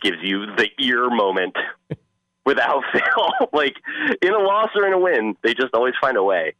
[0.00, 1.56] gives you the ear moment
[2.44, 3.48] without fail.
[3.52, 3.76] like
[4.22, 6.54] in a loss or in a win, they just always find a way.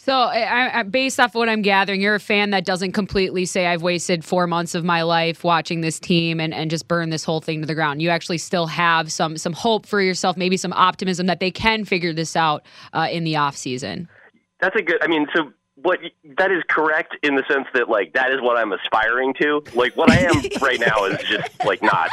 [0.00, 3.66] So, I, I, based off what I'm gathering, you're a fan that doesn't completely say
[3.66, 7.24] I've wasted four months of my life watching this team and, and just burn this
[7.24, 8.00] whole thing to the ground.
[8.00, 11.84] You actually still have some some hope for yourself, maybe some optimism that they can
[11.84, 14.08] figure this out uh, in the off season.
[14.60, 15.02] That's a good.
[15.02, 16.00] I mean, so what
[16.36, 19.62] that is correct in the sense that like that is what I'm aspiring to.
[19.74, 22.10] Like what I am right now is just like not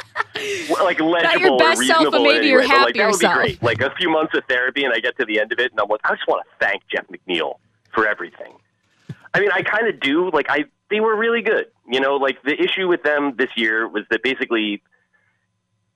[0.81, 1.86] like legible your best or reasonable.
[1.86, 2.65] Self, but anyway.
[2.67, 3.36] like that would be self.
[3.36, 3.63] great.
[3.63, 5.79] Like a few months of therapy, and I get to the end of it, and
[5.79, 7.55] I'm like, I just want to thank Jeff McNeil
[7.93, 8.53] for everything.
[9.34, 10.29] I mean, I kind of do.
[10.31, 11.65] Like, I they were really good.
[11.89, 14.81] You know, like the issue with them this year was that basically,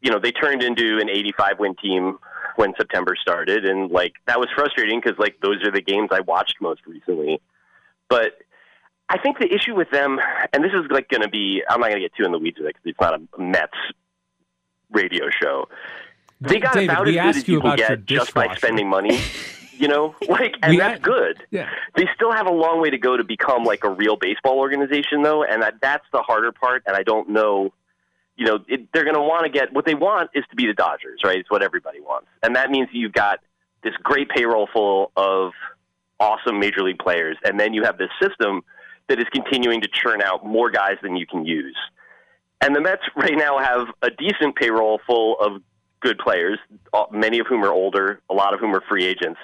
[0.02, 2.18] you know, they turned into an 85 win team
[2.56, 6.22] when September started, and like that was frustrating because like those are the games I
[6.22, 7.42] watched most recently.
[8.10, 8.34] But
[9.10, 10.20] I think the issue with them,
[10.54, 12.40] and this is like going to be, I'm not going to get too in the
[12.40, 13.74] weeds with it because it's not a Mets
[14.92, 15.68] radio show.
[16.42, 19.20] They got David, about as good as you you can get just by spending money.
[19.78, 21.44] You know, like, and We that's had- good.
[21.52, 21.70] Yeah.
[21.96, 25.22] They still have a long way to go to become like a real baseball organization,
[25.24, 26.84] though, and that, that's the harder part.
[26.86, 27.74] And I don't know,
[28.40, 30.66] you know, it, they're going to want to get what they want is to be
[30.66, 31.38] the Dodgers, right?
[31.38, 33.40] It's what everybody wants, and that means you've got
[33.84, 35.52] this great payroll full of
[36.20, 38.62] awesome major league players, and then you have this system
[39.08, 41.78] that is continuing to churn out more guys than you can use.
[42.62, 45.62] And the Mets right now have a decent payroll full of
[46.02, 46.60] good players,
[47.12, 49.40] many of whom are older, a lot of whom are free agents.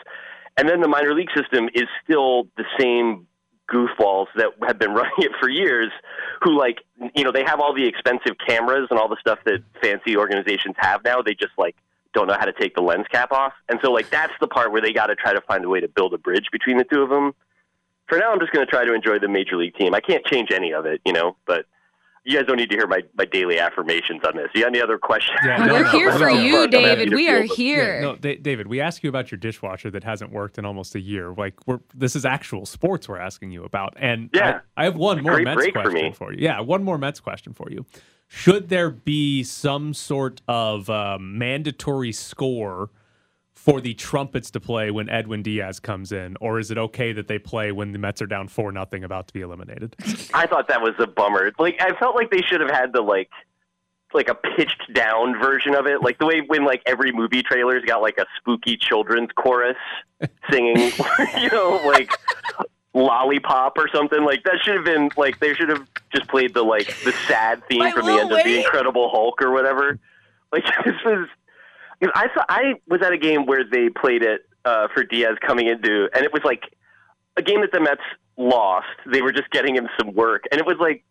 [0.58, 3.28] And then the minor league system is still the same
[3.72, 5.92] goofballs that have been running it for years
[6.42, 6.80] who like
[7.16, 10.76] you know they have all the expensive cameras and all the stuff that fancy organizations
[10.78, 11.22] have now.
[11.22, 11.76] They just like
[12.14, 13.54] don't know how to take the lens cap off.
[13.68, 15.80] And so like that's the part where they got to try to find a way
[15.80, 17.34] to build a bridge between the two of them
[18.08, 19.94] for now i'm just going to try to enjoy the major league team.
[19.94, 21.66] I can't change any of it you know but
[22.26, 24.48] you guys don't need to hear my, my daily affirmations on this.
[24.56, 25.38] You got any other questions?
[25.46, 27.14] Yeah, no, We're no, here no, for no, you, no, no, David.
[27.14, 27.96] We are no, here.
[27.96, 30.96] Yeah, no, Da- David, we asked you about your dishwasher that hasn't worked in almost
[30.96, 31.34] a year.
[31.34, 34.62] Like, we're this is actual sports we're asking you about, and Yeah.
[34.76, 36.14] I, I have one more great Mets break for question me.
[36.14, 36.40] for you.
[36.42, 37.86] Yeah, one more Mets question for you.
[38.28, 42.90] Should there be some sort of uh, mandatory score
[43.66, 47.28] for the trumpets to play when Edwin Diaz comes in, or is it okay that
[47.28, 49.96] they play when the Mets are down four nothing, about to be eliminated?
[50.36, 51.52] I thought that was a bummer.
[51.58, 53.32] Like I felt like they should have had the like
[54.14, 57.84] like a pitched down version of it, like the way when like every movie trailer's
[57.86, 59.78] got like a spooky children's chorus
[60.52, 60.78] singing,
[61.40, 62.12] you know, like
[62.94, 64.24] lollipop or something.
[64.24, 67.64] Like that should have been like they should have just played the like the sad
[67.68, 69.98] theme My from the Lil end of the Incredible Hulk or whatever.
[70.52, 71.28] Like this was.
[72.02, 75.68] I saw, I was at a game where they played it uh, for Diaz coming
[75.68, 76.64] into, and it was like
[77.38, 78.02] a game that the Mets
[78.38, 78.88] lost.
[79.12, 81.04] They were just getting him some work, and it was like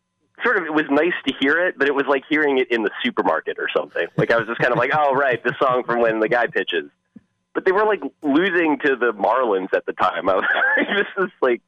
[0.43, 2.83] sort of it was nice to hear it, but it was like hearing it in
[2.83, 4.07] the supermarket or something.
[4.17, 6.47] Like I was just kind of like, oh right, the song from when the guy
[6.47, 6.91] pitches.
[7.55, 10.29] But they were like losing to the Marlins at the time.
[10.29, 10.45] I was
[10.77, 11.63] like, this is like,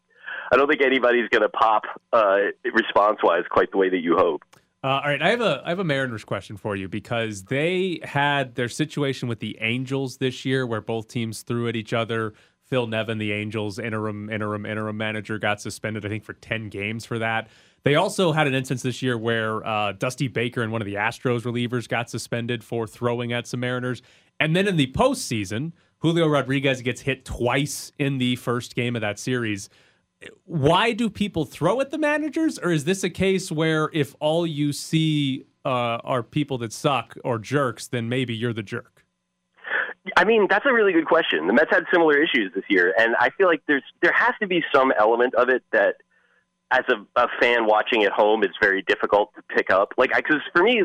[0.51, 2.39] I don't think anybody's going to pop uh,
[2.73, 4.43] response wise quite the way that you hope.
[4.87, 7.99] Uh, all right, I have a I have a Mariners question for you because they
[8.05, 12.35] had their situation with the Angels this year, where both teams threw at each other.
[12.62, 16.07] Phil Nevin, the Angels interim interim interim manager, got suspended.
[16.07, 17.49] I think for ten games for that.
[17.83, 20.94] They also had an instance this year where uh, Dusty Baker and one of the
[20.94, 24.03] Astros relievers got suspended for throwing at some Mariners.
[24.38, 29.03] And then in the postseason, Julio Rodriguez gets hit twice in the first game of
[29.03, 29.68] that series
[30.45, 34.47] why do people throw at the managers or is this a case where if all
[34.47, 38.97] you see uh, are people that suck or jerks then maybe you're the jerk
[40.17, 41.47] I mean, that's a really good question.
[41.47, 44.47] The Mets had similar issues this year, and I feel like there's there has to
[44.47, 45.97] be some element of it that,
[46.71, 49.95] as a, a fan watching at home, is very difficult to pick up.
[49.97, 50.85] Like, because for me,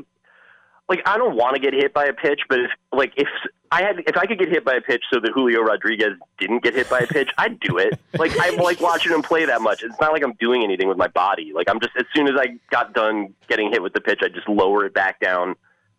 [0.90, 3.28] like I don't want to get hit by a pitch, but if like if
[3.74, 6.62] I had if I could get hit by a pitch so that Julio Rodriguez didn't
[6.62, 7.98] get hit by a pitch, I'd do it.
[8.20, 9.82] Like I'm like watching him play that much.
[9.82, 11.54] It's not like I'm doing anything with my body.
[11.56, 14.28] Like I'm just as soon as I got done getting hit with the pitch, I
[14.28, 15.56] just lower it back down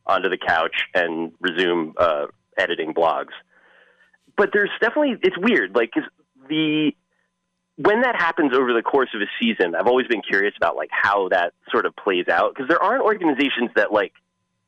[0.06, 2.26] onto the couch and resume uh,
[2.58, 3.32] editing blogs.
[4.36, 5.74] But there's definitely it's weird.
[5.74, 6.04] Like 'cause
[6.48, 6.94] the
[7.76, 10.90] when that happens over the course of a season, I've always been curious about like
[10.92, 14.12] how that sort of plays out because there aren't organizations that like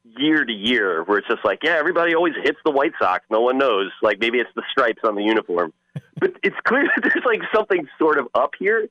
[0.04, 3.24] year to year where it's just like, yeah, everybody always hits the White Sox.
[3.30, 3.90] No one knows.
[4.02, 5.72] Like maybe it's the stripes on the uniform,
[6.20, 8.88] but it's clear that there's like something sort of up here.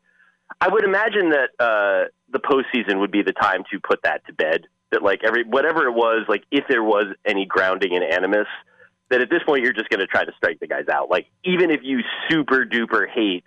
[0.60, 4.34] I would imagine that uh, the postseason would be the time to put that to
[4.34, 4.68] bed.
[4.92, 8.48] That like every whatever it was, like if there was any grounding in animus,
[9.10, 11.10] that at this point you're just going to try to strike the guys out.
[11.10, 13.44] Like even if you super duper hate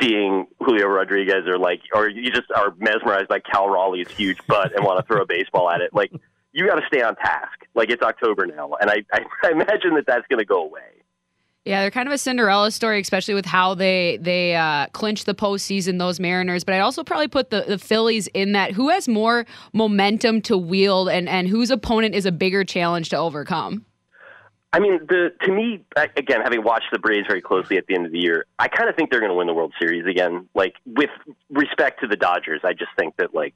[0.00, 4.74] seeing Julio Rodriguez or like, or you just are mesmerized by Cal Raleigh's huge butt
[4.74, 5.94] and want to throw a baseball at it.
[5.94, 6.10] Like,
[6.54, 7.66] you got to stay on task.
[7.74, 10.80] Like it's October now, and I, I, I imagine that that's going to go away.
[11.64, 15.34] Yeah, they're kind of a Cinderella story, especially with how they they uh, clinch the
[15.34, 15.98] postseason.
[15.98, 18.72] Those Mariners, but I'd also probably put the, the Phillies in that.
[18.72, 23.16] Who has more momentum to wield, and and whose opponent is a bigger challenge to
[23.16, 23.86] overcome?
[24.74, 28.04] I mean, the to me, again, having watched the Braves very closely at the end
[28.04, 30.48] of the year, I kind of think they're going to win the World Series again.
[30.54, 31.10] Like with
[31.48, 33.54] respect to the Dodgers, I just think that like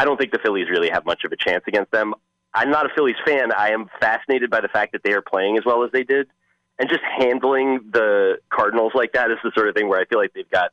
[0.00, 2.14] I don't think the Phillies really have much of a chance against them.
[2.54, 3.52] I'm not a Phillies fan.
[3.52, 6.26] I am fascinated by the fact that they are playing as well as they did
[6.78, 10.18] and just handling the Cardinals like that is the sort of thing where I feel
[10.18, 10.70] like they've got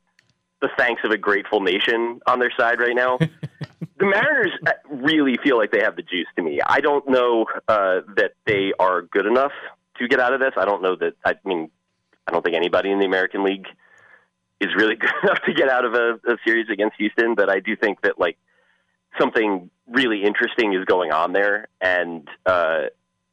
[0.62, 3.18] the thanks of a grateful nation on their side right now.
[4.00, 6.62] the Mariners uh, really feel like they have the juice to me.
[6.66, 9.52] I don't know uh, that they are good enough
[9.98, 10.54] to get out of this.
[10.56, 11.16] I don't know that.
[11.26, 11.70] I mean,
[12.26, 13.68] I don't think anybody in the American League
[14.62, 17.36] is really good enough to get out of a, a series against Houston.
[17.36, 18.38] But I do think that like
[19.20, 22.84] something really interesting is going on there, and uh,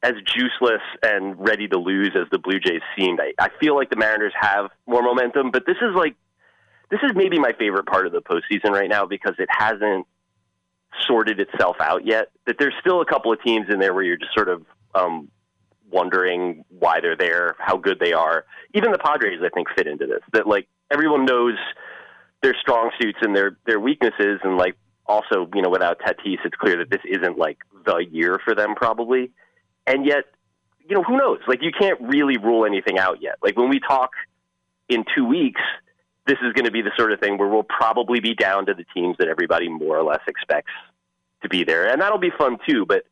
[0.05, 3.19] as juiceless and ready to lose as the Blue Jays seemed.
[3.19, 6.15] I, I feel like the Mariners have more momentum, but this is like
[6.91, 10.05] this is maybe my favorite part of the postseason right now because it hasn't
[11.07, 12.31] sorted itself out yet.
[12.45, 15.29] That there's still a couple of teams in there where you're just sort of um,
[15.91, 18.45] wondering why they're there, how good they are.
[18.75, 20.21] Even the Padres, I think, fit into this.
[20.33, 21.55] That like everyone knows
[22.43, 24.75] their strong suits and their their weaknesses, and like
[25.07, 28.75] also you know without Tatis, it's clear that this isn't like the year for them
[28.75, 29.31] probably
[29.87, 30.25] and yet,
[30.87, 31.39] you know, who knows?
[31.47, 33.35] Like, you can't really rule anything out yet.
[33.41, 34.11] Like, when we talk
[34.89, 35.61] in two weeks,
[36.27, 38.73] this is going to be the sort of thing where we'll probably be down to
[38.73, 40.71] the teams that everybody more or less expects
[41.43, 41.87] to be there.
[41.87, 42.85] And that'll be fun too.
[42.85, 43.03] But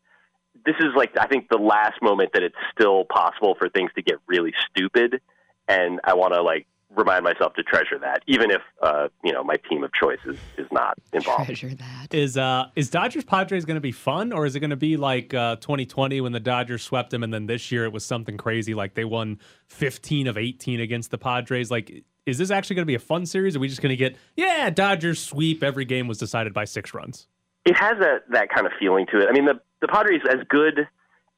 [0.66, 4.02] this is like, I think, the last moment that it's still possible for things to
[4.02, 5.22] get really stupid.
[5.68, 9.44] And I want to, like, remind myself to treasure that, even if uh, you know
[9.44, 11.46] my team of choice is, is not involved.
[11.46, 12.14] Treasure that.
[12.14, 14.98] Is uh is Dodgers Padres going to be fun, or is it going to be
[14.98, 18.38] like uh, 2020 when the Dodgers swept them, and then this year it was something
[18.38, 21.72] crazy like they won 15 of 18 against the Padres?
[21.72, 23.56] Like, is this actually going to be a fun series?
[23.56, 25.64] Or are we just going to get yeah Dodgers sweep?
[25.64, 27.28] Every game was decided by six runs.
[27.66, 29.28] It has that that kind of feeling to it.
[29.30, 30.88] I mean, the the Padres as good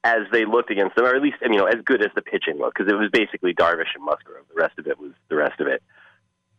[0.06, 2.60] as they looked against them, or at least you know as good as the pitching
[2.60, 4.46] looked, because it was basically Darvish and Musgrove.
[4.54, 5.82] The rest of it was the rest of it.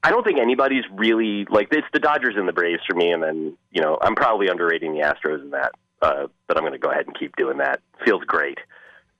[0.02, 3.22] I don't think anybody's really like it's the Dodgers and the Braves for me, and
[3.22, 6.78] then you know I'm probably underrating the Astros in that, uh, but I'm going to
[6.78, 7.80] go ahead and keep doing that.
[8.04, 8.58] Feels great.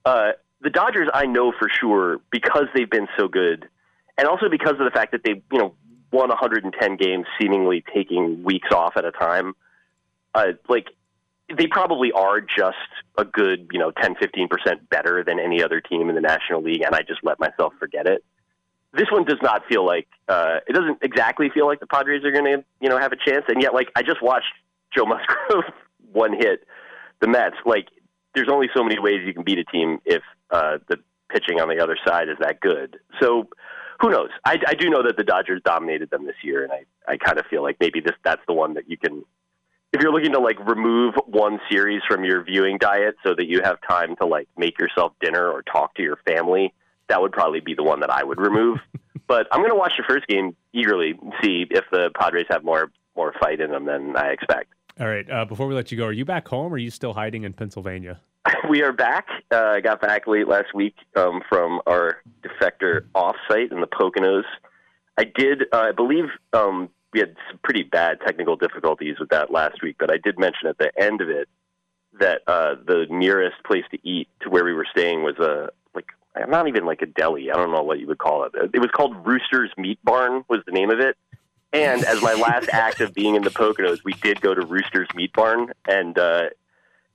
[0.05, 3.69] Uh, the Dodgers, I know for sure because they've been so good,
[4.17, 5.73] and also because of the fact that they you know
[6.11, 9.53] won 110 games, seemingly taking weeks off at a time.
[10.35, 10.87] Uh, like
[11.55, 12.75] they probably are just
[13.17, 14.47] a good, you know, 10, 15%
[14.89, 18.05] better than any other team in the National League, and I just let myself forget
[18.05, 18.23] it.
[18.93, 22.31] This one does not feel like, uh, it doesn't exactly feel like the Padres are
[22.31, 23.45] going to, you know, have a chance.
[23.47, 24.53] And yet, like, I just watched
[24.95, 25.05] Joe
[25.51, 25.73] Musgrove
[26.11, 26.65] one hit
[27.21, 27.55] the Mets.
[27.65, 27.87] Like,
[28.33, 30.97] there's only so many ways you can beat a team if uh, the
[31.29, 32.97] pitching on the other side is that good.
[33.21, 33.47] So,
[33.99, 34.29] who knows?
[34.45, 37.39] I, I do know that the Dodgers dominated them this year, and I, I kind
[37.39, 39.23] of feel like maybe this that's the one that you can
[39.97, 43.61] if you're looking to like remove one series from your viewing diet so that you
[43.63, 46.71] have time to like make yourself dinner or talk to your family,
[47.09, 48.77] that would probably be the one that I would remove.
[49.27, 52.63] but I'm going to watch the first game eagerly, and see if the Padres have
[52.63, 54.71] more more fight in them than I expect.
[54.99, 55.29] All right.
[55.29, 57.43] Uh, before we let you go, are you back home or are you still hiding
[57.43, 58.19] in Pennsylvania?
[58.69, 59.25] we are back.
[59.51, 64.43] Uh, I got back late last week um, from our defector offsite in the Poconos.
[65.17, 69.51] I did, uh, I believe, um, we had some pretty bad technical difficulties with that
[69.51, 71.49] last week, but I did mention at the end of it
[72.19, 76.11] that uh, the nearest place to eat to where we were staying was a like
[76.47, 77.49] not even like a deli.
[77.49, 78.51] I don't know what you would call it.
[78.71, 81.17] It was called Rooster's Meat Barn was the name of it.
[81.73, 85.07] And as my last act of being in the Poconos, we did go to Rooster's
[85.15, 86.49] Meat Barn, and uh,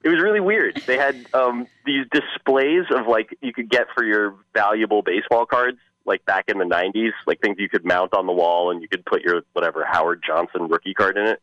[0.02, 0.82] it was really weird.
[0.84, 5.78] They had um, these displays of like you could get for your valuable baseball cards
[6.04, 8.88] like back in the 90s, like things you could mount on the wall and you
[8.88, 11.40] could put your whatever Howard Johnson rookie card in it.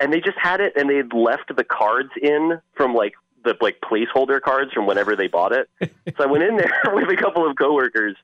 [0.00, 3.14] And they just had it and they had left the cards in from like
[3.44, 5.68] the like placeholder cards from whenever they bought it.
[6.16, 8.16] so I went in there with a couple of coworkers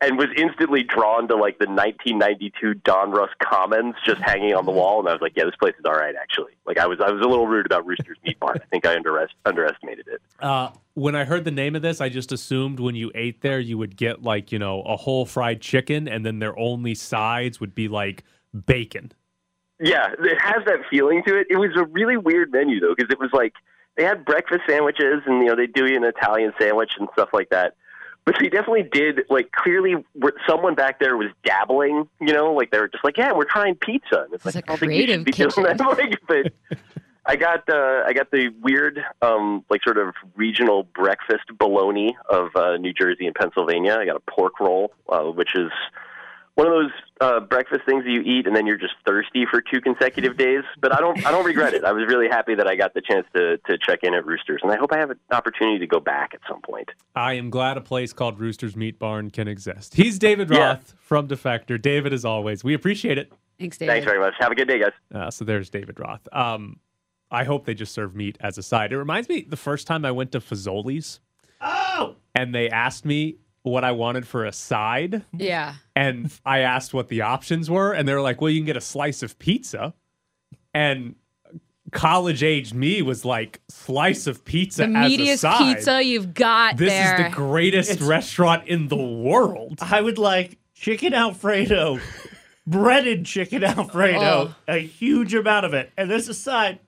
[0.00, 5.00] and was instantly drawn to like the 1992 Donruss Commons just hanging on the wall,
[5.00, 7.10] and I was like, "Yeah, this place is all right." Actually, like I was, I
[7.10, 8.58] was a little rude about Rooster's Meat Barn.
[8.62, 10.20] I think I underest- underestimated it.
[10.40, 13.58] Uh, when I heard the name of this, I just assumed when you ate there,
[13.58, 17.58] you would get like you know a whole fried chicken, and then their only sides
[17.60, 18.24] would be like
[18.66, 19.12] bacon.
[19.80, 21.46] Yeah, it has that feeling to it.
[21.48, 23.54] It was a really weird menu though, because it was like
[23.96, 27.48] they had breakfast sandwiches, and you know they do an Italian sandwich and stuff like
[27.48, 27.76] that
[28.26, 29.20] but they definitely did.
[29.30, 30.04] Like clearly,
[30.46, 32.08] someone back there was dabbling.
[32.20, 34.64] You know, like they were just like, "Yeah, we're trying pizza." And it's It's like,
[34.68, 35.80] I don't think you should be creative doing that.
[35.96, 36.52] Like, but
[37.24, 42.54] I got uh, I got the weird, um, like sort of regional breakfast bologna of
[42.56, 43.96] uh, New Jersey and Pennsylvania.
[43.98, 45.70] I got a pork roll, uh, which is
[46.56, 46.90] one of those
[47.20, 50.64] uh, breakfast things that you eat and then you're just thirsty for two consecutive days.
[50.80, 51.84] But I don't I don't regret it.
[51.84, 54.60] I was really happy that I got the chance to to check in at Roosters,
[54.62, 56.90] and I hope I have an opportunity to go back at some point.
[57.14, 59.94] I am glad a place called Rooster's Meat Barn can exist.
[59.94, 60.58] He's David Yeah.
[60.58, 61.80] Roth from Defector.
[61.80, 63.32] David, as always, we appreciate it.
[63.58, 63.92] Thanks, David.
[63.92, 64.34] Thanks very much.
[64.38, 64.92] Have a good day, guys.
[65.14, 66.26] Uh, so there's David Roth.
[66.32, 66.78] Um,
[67.30, 68.92] I hope they just serve meat as a side.
[68.92, 71.20] It reminds me the first time I went to Fazoli's
[71.60, 73.36] Oh, and they asked me
[73.72, 75.24] what I wanted for a side.
[75.32, 75.74] Yeah.
[75.94, 78.76] And I asked what the options were, and they were like, "Well, you can get
[78.76, 79.94] a slice of pizza."
[80.74, 81.14] And
[81.92, 86.34] college age me was like, "Slice of pizza The as meatiest a side." pizza you've
[86.34, 87.14] got This there.
[87.16, 89.78] is the greatest restaurant in the world.
[89.80, 91.98] I would like chicken Alfredo,
[92.66, 94.54] breaded chicken Alfredo, Oh.
[94.68, 96.80] a huge amount of it, and this aside,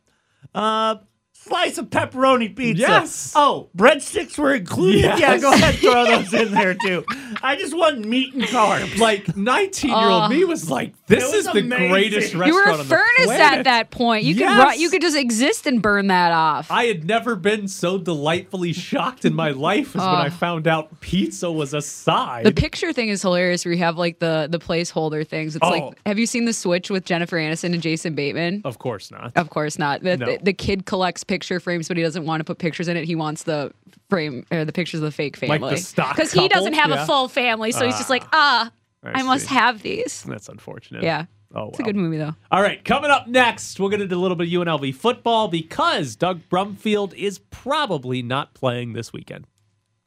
[0.54, 0.96] uh,
[1.44, 2.80] slice of pepperoni pizza.
[2.82, 3.32] Yes.
[3.36, 5.00] Oh, breadsticks were included.
[5.00, 5.20] Yes.
[5.20, 7.04] Yeah, go ahead, throw those in there too.
[7.42, 8.98] I just want meat and carbs.
[8.98, 10.28] Like 19 year old Oh.
[10.28, 11.88] me was like, "This was is the amazing.
[11.90, 13.58] greatest restaurant you were a on the furnace planet.
[13.60, 14.24] at that point.
[14.24, 14.58] You could Yes.
[14.58, 16.70] run, you could just exist and burn that off.
[16.70, 20.30] I had never been so delightfully shocked in my life as when I Oh.
[20.30, 22.44] found out pizza was a side.
[22.44, 25.54] the picture thing is hilarious where you have like the the placeholder things.
[25.56, 25.70] It's Oh.
[25.70, 28.62] like have you seen the switch with Jennifer Aniston and Jason Bateman?
[28.64, 29.32] of course not.
[29.36, 30.02] Of course not.
[30.02, 30.26] The, No.
[30.26, 33.04] the, the kid collects picture frames, but he doesn't want to put pictures in it.
[33.04, 33.72] He wants the
[34.10, 36.90] frame or the pictures of the fake Like family the stock because he doesn't have
[36.90, 37.04] Yeah.
[37.04, 38.72] a full family, so he's just like, ah,
[39.04, 40.24] I I, must have these.
[40.24, 41.04] That's unfortunate.
[41.04, 42.34] Yeah, Oh, it's a good movie though.
[42.50, 45.48] All right, coming up next, we're going to do a little bit of UNLV football
[45.48, 49.46] because Doug Brumfield is probably not playing this weekend.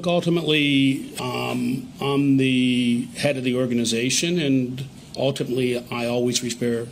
[0.05, 6.87] Ultimately, um, I'm the head of the organization, and ultimately, I always bear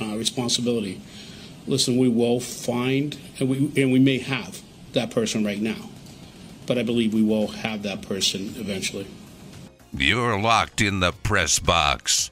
[0.00, 1.00] uh, responsibility.
[1.66, 4.60] Listen, we will find, and we, and we may have
[4.92, 5.90] that person right now,
[6.66, 9.06] but I believe we will have that person eventually.
[9.96, 12.30] You're locked in the press box.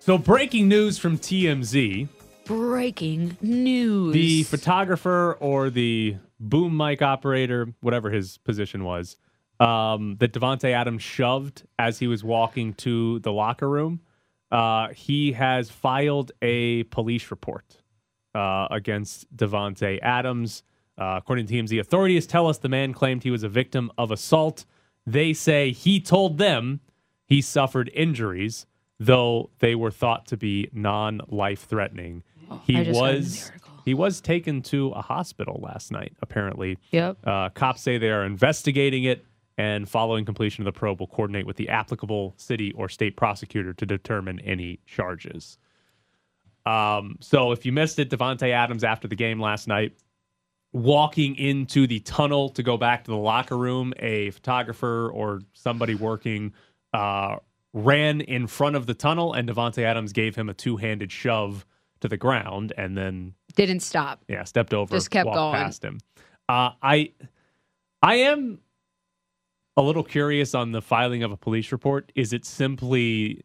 [0.00, 2.08] So, breaking news from TMZ
[2.44, 4.12] Breaking news.
[4.12, 9.16] the photographer or the boom mic operator, whatever his position was,
[9.58, 14.00] um, that Davante Adams shoved as he was walking to the locker room,
[14.50, 17.82] uh, he has filed a police report
[18.34, 20.62] uh, against Davante Adams.
[20.98, 24.10] Uh, according to TMZ, authorities tell us the man claimed he was a victim of
[24.10, 24.64] assault.
[25.06, 26.80] They say he told them
[27.26, 28.66] he suffered injuries,
[28.98, 32.22] though they were thought to be non-life threatening.
[32.62, 33.52] he just read was
[33.84, 36.16] he was taken to a hospital last night.
[36.22, 37.18] Apparently, Yep.
[37.24, 39.24] uh, cops say they are investigating it
[39.58, 43.72] and following completion of the probe will coordinate with the applicable city or state prosecutor
[43.72, 45.58] to determine any charges.
[46.66, 49.92] Um, so if you missed it, Davante Adams after the game last night,
[50.72, 55.94] walking into the tunnel to go back to the locker room, a photographer or somebody
[55.94, 56.52] working
[56.92, 57.36] uh,
[57.72, 61.64] ran in front of the tunnel, and Davante Adams gave him a two-handed shove
[62.00, 64.22] to the ground, and then Didn't stop.
[64.28, 65.54] yeah, stepped over, Just kept going.
[65.54, 65.98] past him.
[66.48, 67.12] Uh, I,
[68.02, 68.58] I am
[69.76, 72.10] a little curious on the filing of a police report.
[72.14, 73.42] Is it simply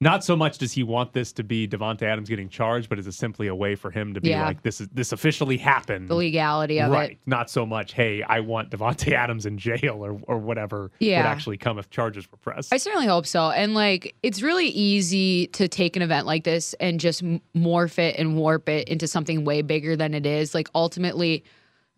[0.00, 3.06] not so much does he want this to be Davante Adams getting charged, but is
[3.06, 4.44] it simply a way for him to be Yeah.
[4.44, 6.08] like this is this officially happened?
[6.08, 7.12] The legality of right.
[7.12, 7.18] it.
[7.26, 11.20] Not so much, hey, I want Davante Adams in jail or or whatever Yeah.
[11.22, 12.74] would actually come if charges were pressed.
[12.74, 13.50] I certainly hope so.
[13.50, 17.22] And like, it's really easy to take an event like this and just
[17.56, 20.54] morph it and warp it into something way bigger than it is.
[20.54, 21.44] Like, ultimately,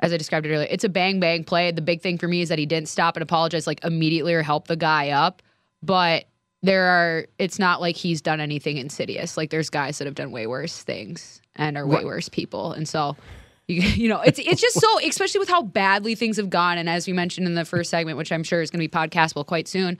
[0.00, 1.70] as I described it earlier, it's a bang bang play.
[1.70, 4.42] The big thing for me is that he didn't stop and apologize like immediately or
[4.42, 5.42] help the guy up.
[5.82, 6.26] But
[6.62, 9.36] there are, it's not like he's done anything insidious.
[9.36, 12.72] Like, there's guys that have done way worse things and are way worse people.
[12.72, 13.16] And so,
[13.68, 16.78] you, you know, it's it's just so, especially with how badly things have gone.
[16.78, 18.92] And as we mentioned in the first segment, which I'm sure is going to be
[18.92, 19.98] podcastable quite soon,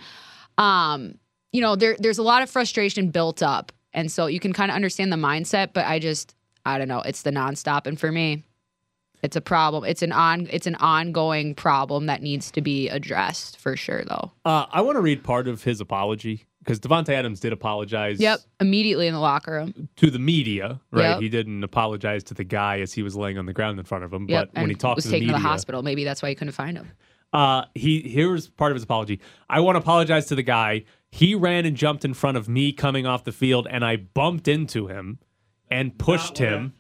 [0.59, 1.19] um,
[1.53, 4.71] you know, there there's a lot of frustration built up, and so you can kind
[4.71, 5.73] of understand the mindset.
[5.73, 8.45] But I just, I don't know, it's the nonstop, and for me,
[9.23, 9.85] it's a problem.
[9.85, 14.31] It's an on, it's an ongoing problem that needs to be addressed for sure, though.
[14.45, 18.19] Uh, I want to read part of his apology because Davante Adams did apologize.
[18.21, 19.89] Yep, immediately in the locker room.
[19.97, 21.11] to the media, right?
[21.11, 21.21] Yep.
[21.21, 24.05] He didn't apologize to the guy as he was laying on the ground in front
[24.05, 24.27] of him.
[24.29, 25.83] Yep, but when he talked was to the taken media, to the hospital.
[25.83, 26.91] Maybe that's why you couldn't find him.
[27.33, 29.21] uh, he here's part of his apology.
[29.49, 30.85] I want to apologize to the guy.
[31.11, 34.49] He ran and jumped in front of me coming off the field, and I bumped
[34.49, 35.19] into him
[35.71, 36.75] and pushed him,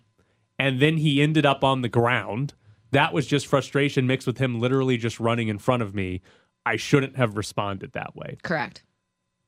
[0.59, 2.54] and then he ended up on the ground.
[2.92, 6.22] that was just frustration mixed with him literally just running in front of me.
[6.64, 8.38] I shouldn't have responded that way.
[8.42, 8.82] Correct.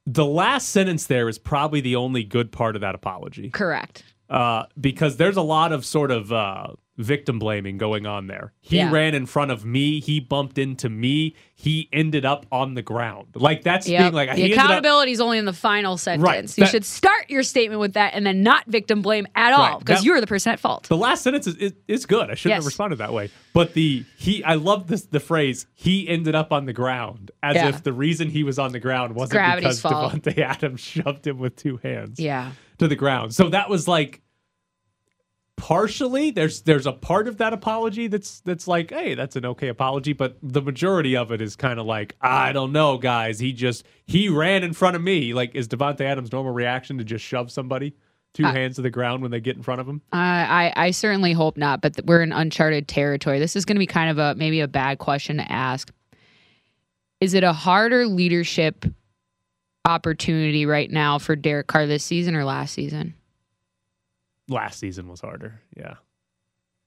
[0.06, 4.02] The last sentence there is probably the only good part of that apology Correct.
[4.28, 6.68] uh, because there's a lot of sort of uh,
[6.98, 8.52] victim blaming going on there.
[8.60, 8.90] He Yeah.
[8.90, 10.00] ran in front of me.
[10.00, 11.34] He bumped into me.
[11.54, 13.28] He ended up on the ground.
[13.34, 14.00] Like that's Yep.
[14.00, 16.58] being like the he ended up- accountability is only in the final sentence.
[16.58, 19.78] you that- should start your statement with that and then not victim blame at all
[19.78, 20.88] because you're the person at fault.
[20.88, 22.30] The last sentence is, is, is good.
[22.30, 22.62] I shouldn't Yes.
[22.62, 23.30] have responded that way.
[23.54, 25.66] But the he, I love this the phrase.
[25.74, 27.68] He ended up on the ground, as Yeah.
[27.68, 30.14] if the reason he was on the ground wasn't gravity's because fault.
[30.22, 32.50] Davante Adams shoved him with two hands Yeah.
[32.78, 33.34] to the ground.
[33.34, 34.20] So that was like
[35.58, 39.68] partially there's there's a part of that apology that's that's like hey that's an okay
[39.68, 43.52] apology but the majority of it is kind of like i don't know guys he
[43.52, 47.24] just he ran in front of me like is davante adams normal reaction to just
[47.24, 47.92] shove somebody
[48.34, 50.86] two Uh, hands to the ground when they get in front of him I, I
[50.86, 53.38] I certainly hope not, but th- we're in uncharted territory.
[53.40, 55.90] This is going to be kind of a maybe a bad question to ask.
[57.20, 58.84] Is it a harder leadership
[59.84, 63.14] opportunity right now for Derek Carr this season or last season?
[64.48, 65.60] Last season was harder.
[65.76, 65.94] Yeah,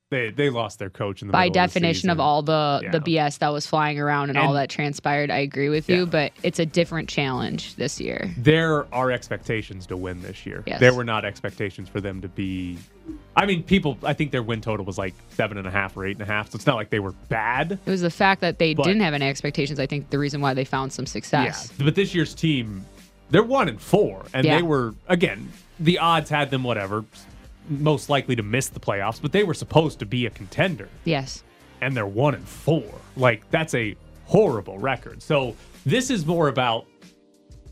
[0.09, 2.87] they they lost their coach in the By middle of the definition of, all the
[2.91, 5.97] the BS that was flying around and, all that transpired, I agree with Yeah.
[5.97, 8.29] you, but it's a different challenge this year.
[8.37, 10.63] There are expectations to win this year.
[10.67, 10.79] Yes.
[10.79, 12.77] There were not expectations for them to be.
[13.35, 13.97] I mean, people.
[14.03, 16.25] I think their win total was like seven and a half or eight and a
[16.31, 16.51] half.
[16.51, 17.73] So it's not like they were bad.
[17.85, 19.79] It was the fact that they But- didn't have any expectations.
[19.79, 21.71] I think the reason why they found some success.
[21.77, 22.85] Yeah, but this year's team,
[23.29, 24.57] they're one and four, and Yeah.
[24.57, 25.49] they were again.
[25.79, 27.05] The odds had them whatever,
[27.71, 30.89] most likely to miss the playoffs, but they were supposed to be a contender.
[31.05, 31.43] Yes.
[31.81, 32.83] and they're one and four.
[33.17, 33.95] Like that's a
[34.25, 35.21] horrible record.
[35.23, 35.55] So
[35.85, 36.85] this is more about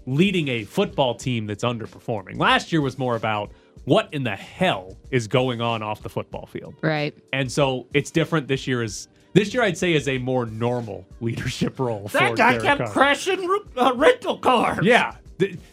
[0.05, 2.37] leading a football team that's underperforming.
[2.39, 3.51] Last year was more about
[3.85, 6.75] what in the hell is going on off the football field.
[6.81, 7.15] Right.
[7.33, 11.05] And so it's different this year is this year I'd say is a more normal
[11.21, 12.91] leadership role for That guy Derek kept Carr.
[12.91, 14.79] crashing uh, rental cars.
[14.83, 15.15] Yeah.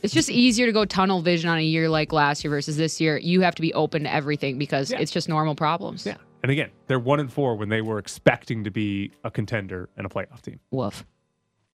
[0.02, 3.00] It's just easier to go tunnel vision on a year like last year versus this
[3.00, 3.16] year.
[3.18, 4.98] You have to be open to everything because Yeah.
[5.00, 6.06] it's just normal problems.
[6.06, 6.16] Yeah.
[6.42, 10.06] And again, they're one and four when they were expecting to be a contender and
[10.06, 10.60] a playoff team.
[10.70, 11.04] Woof.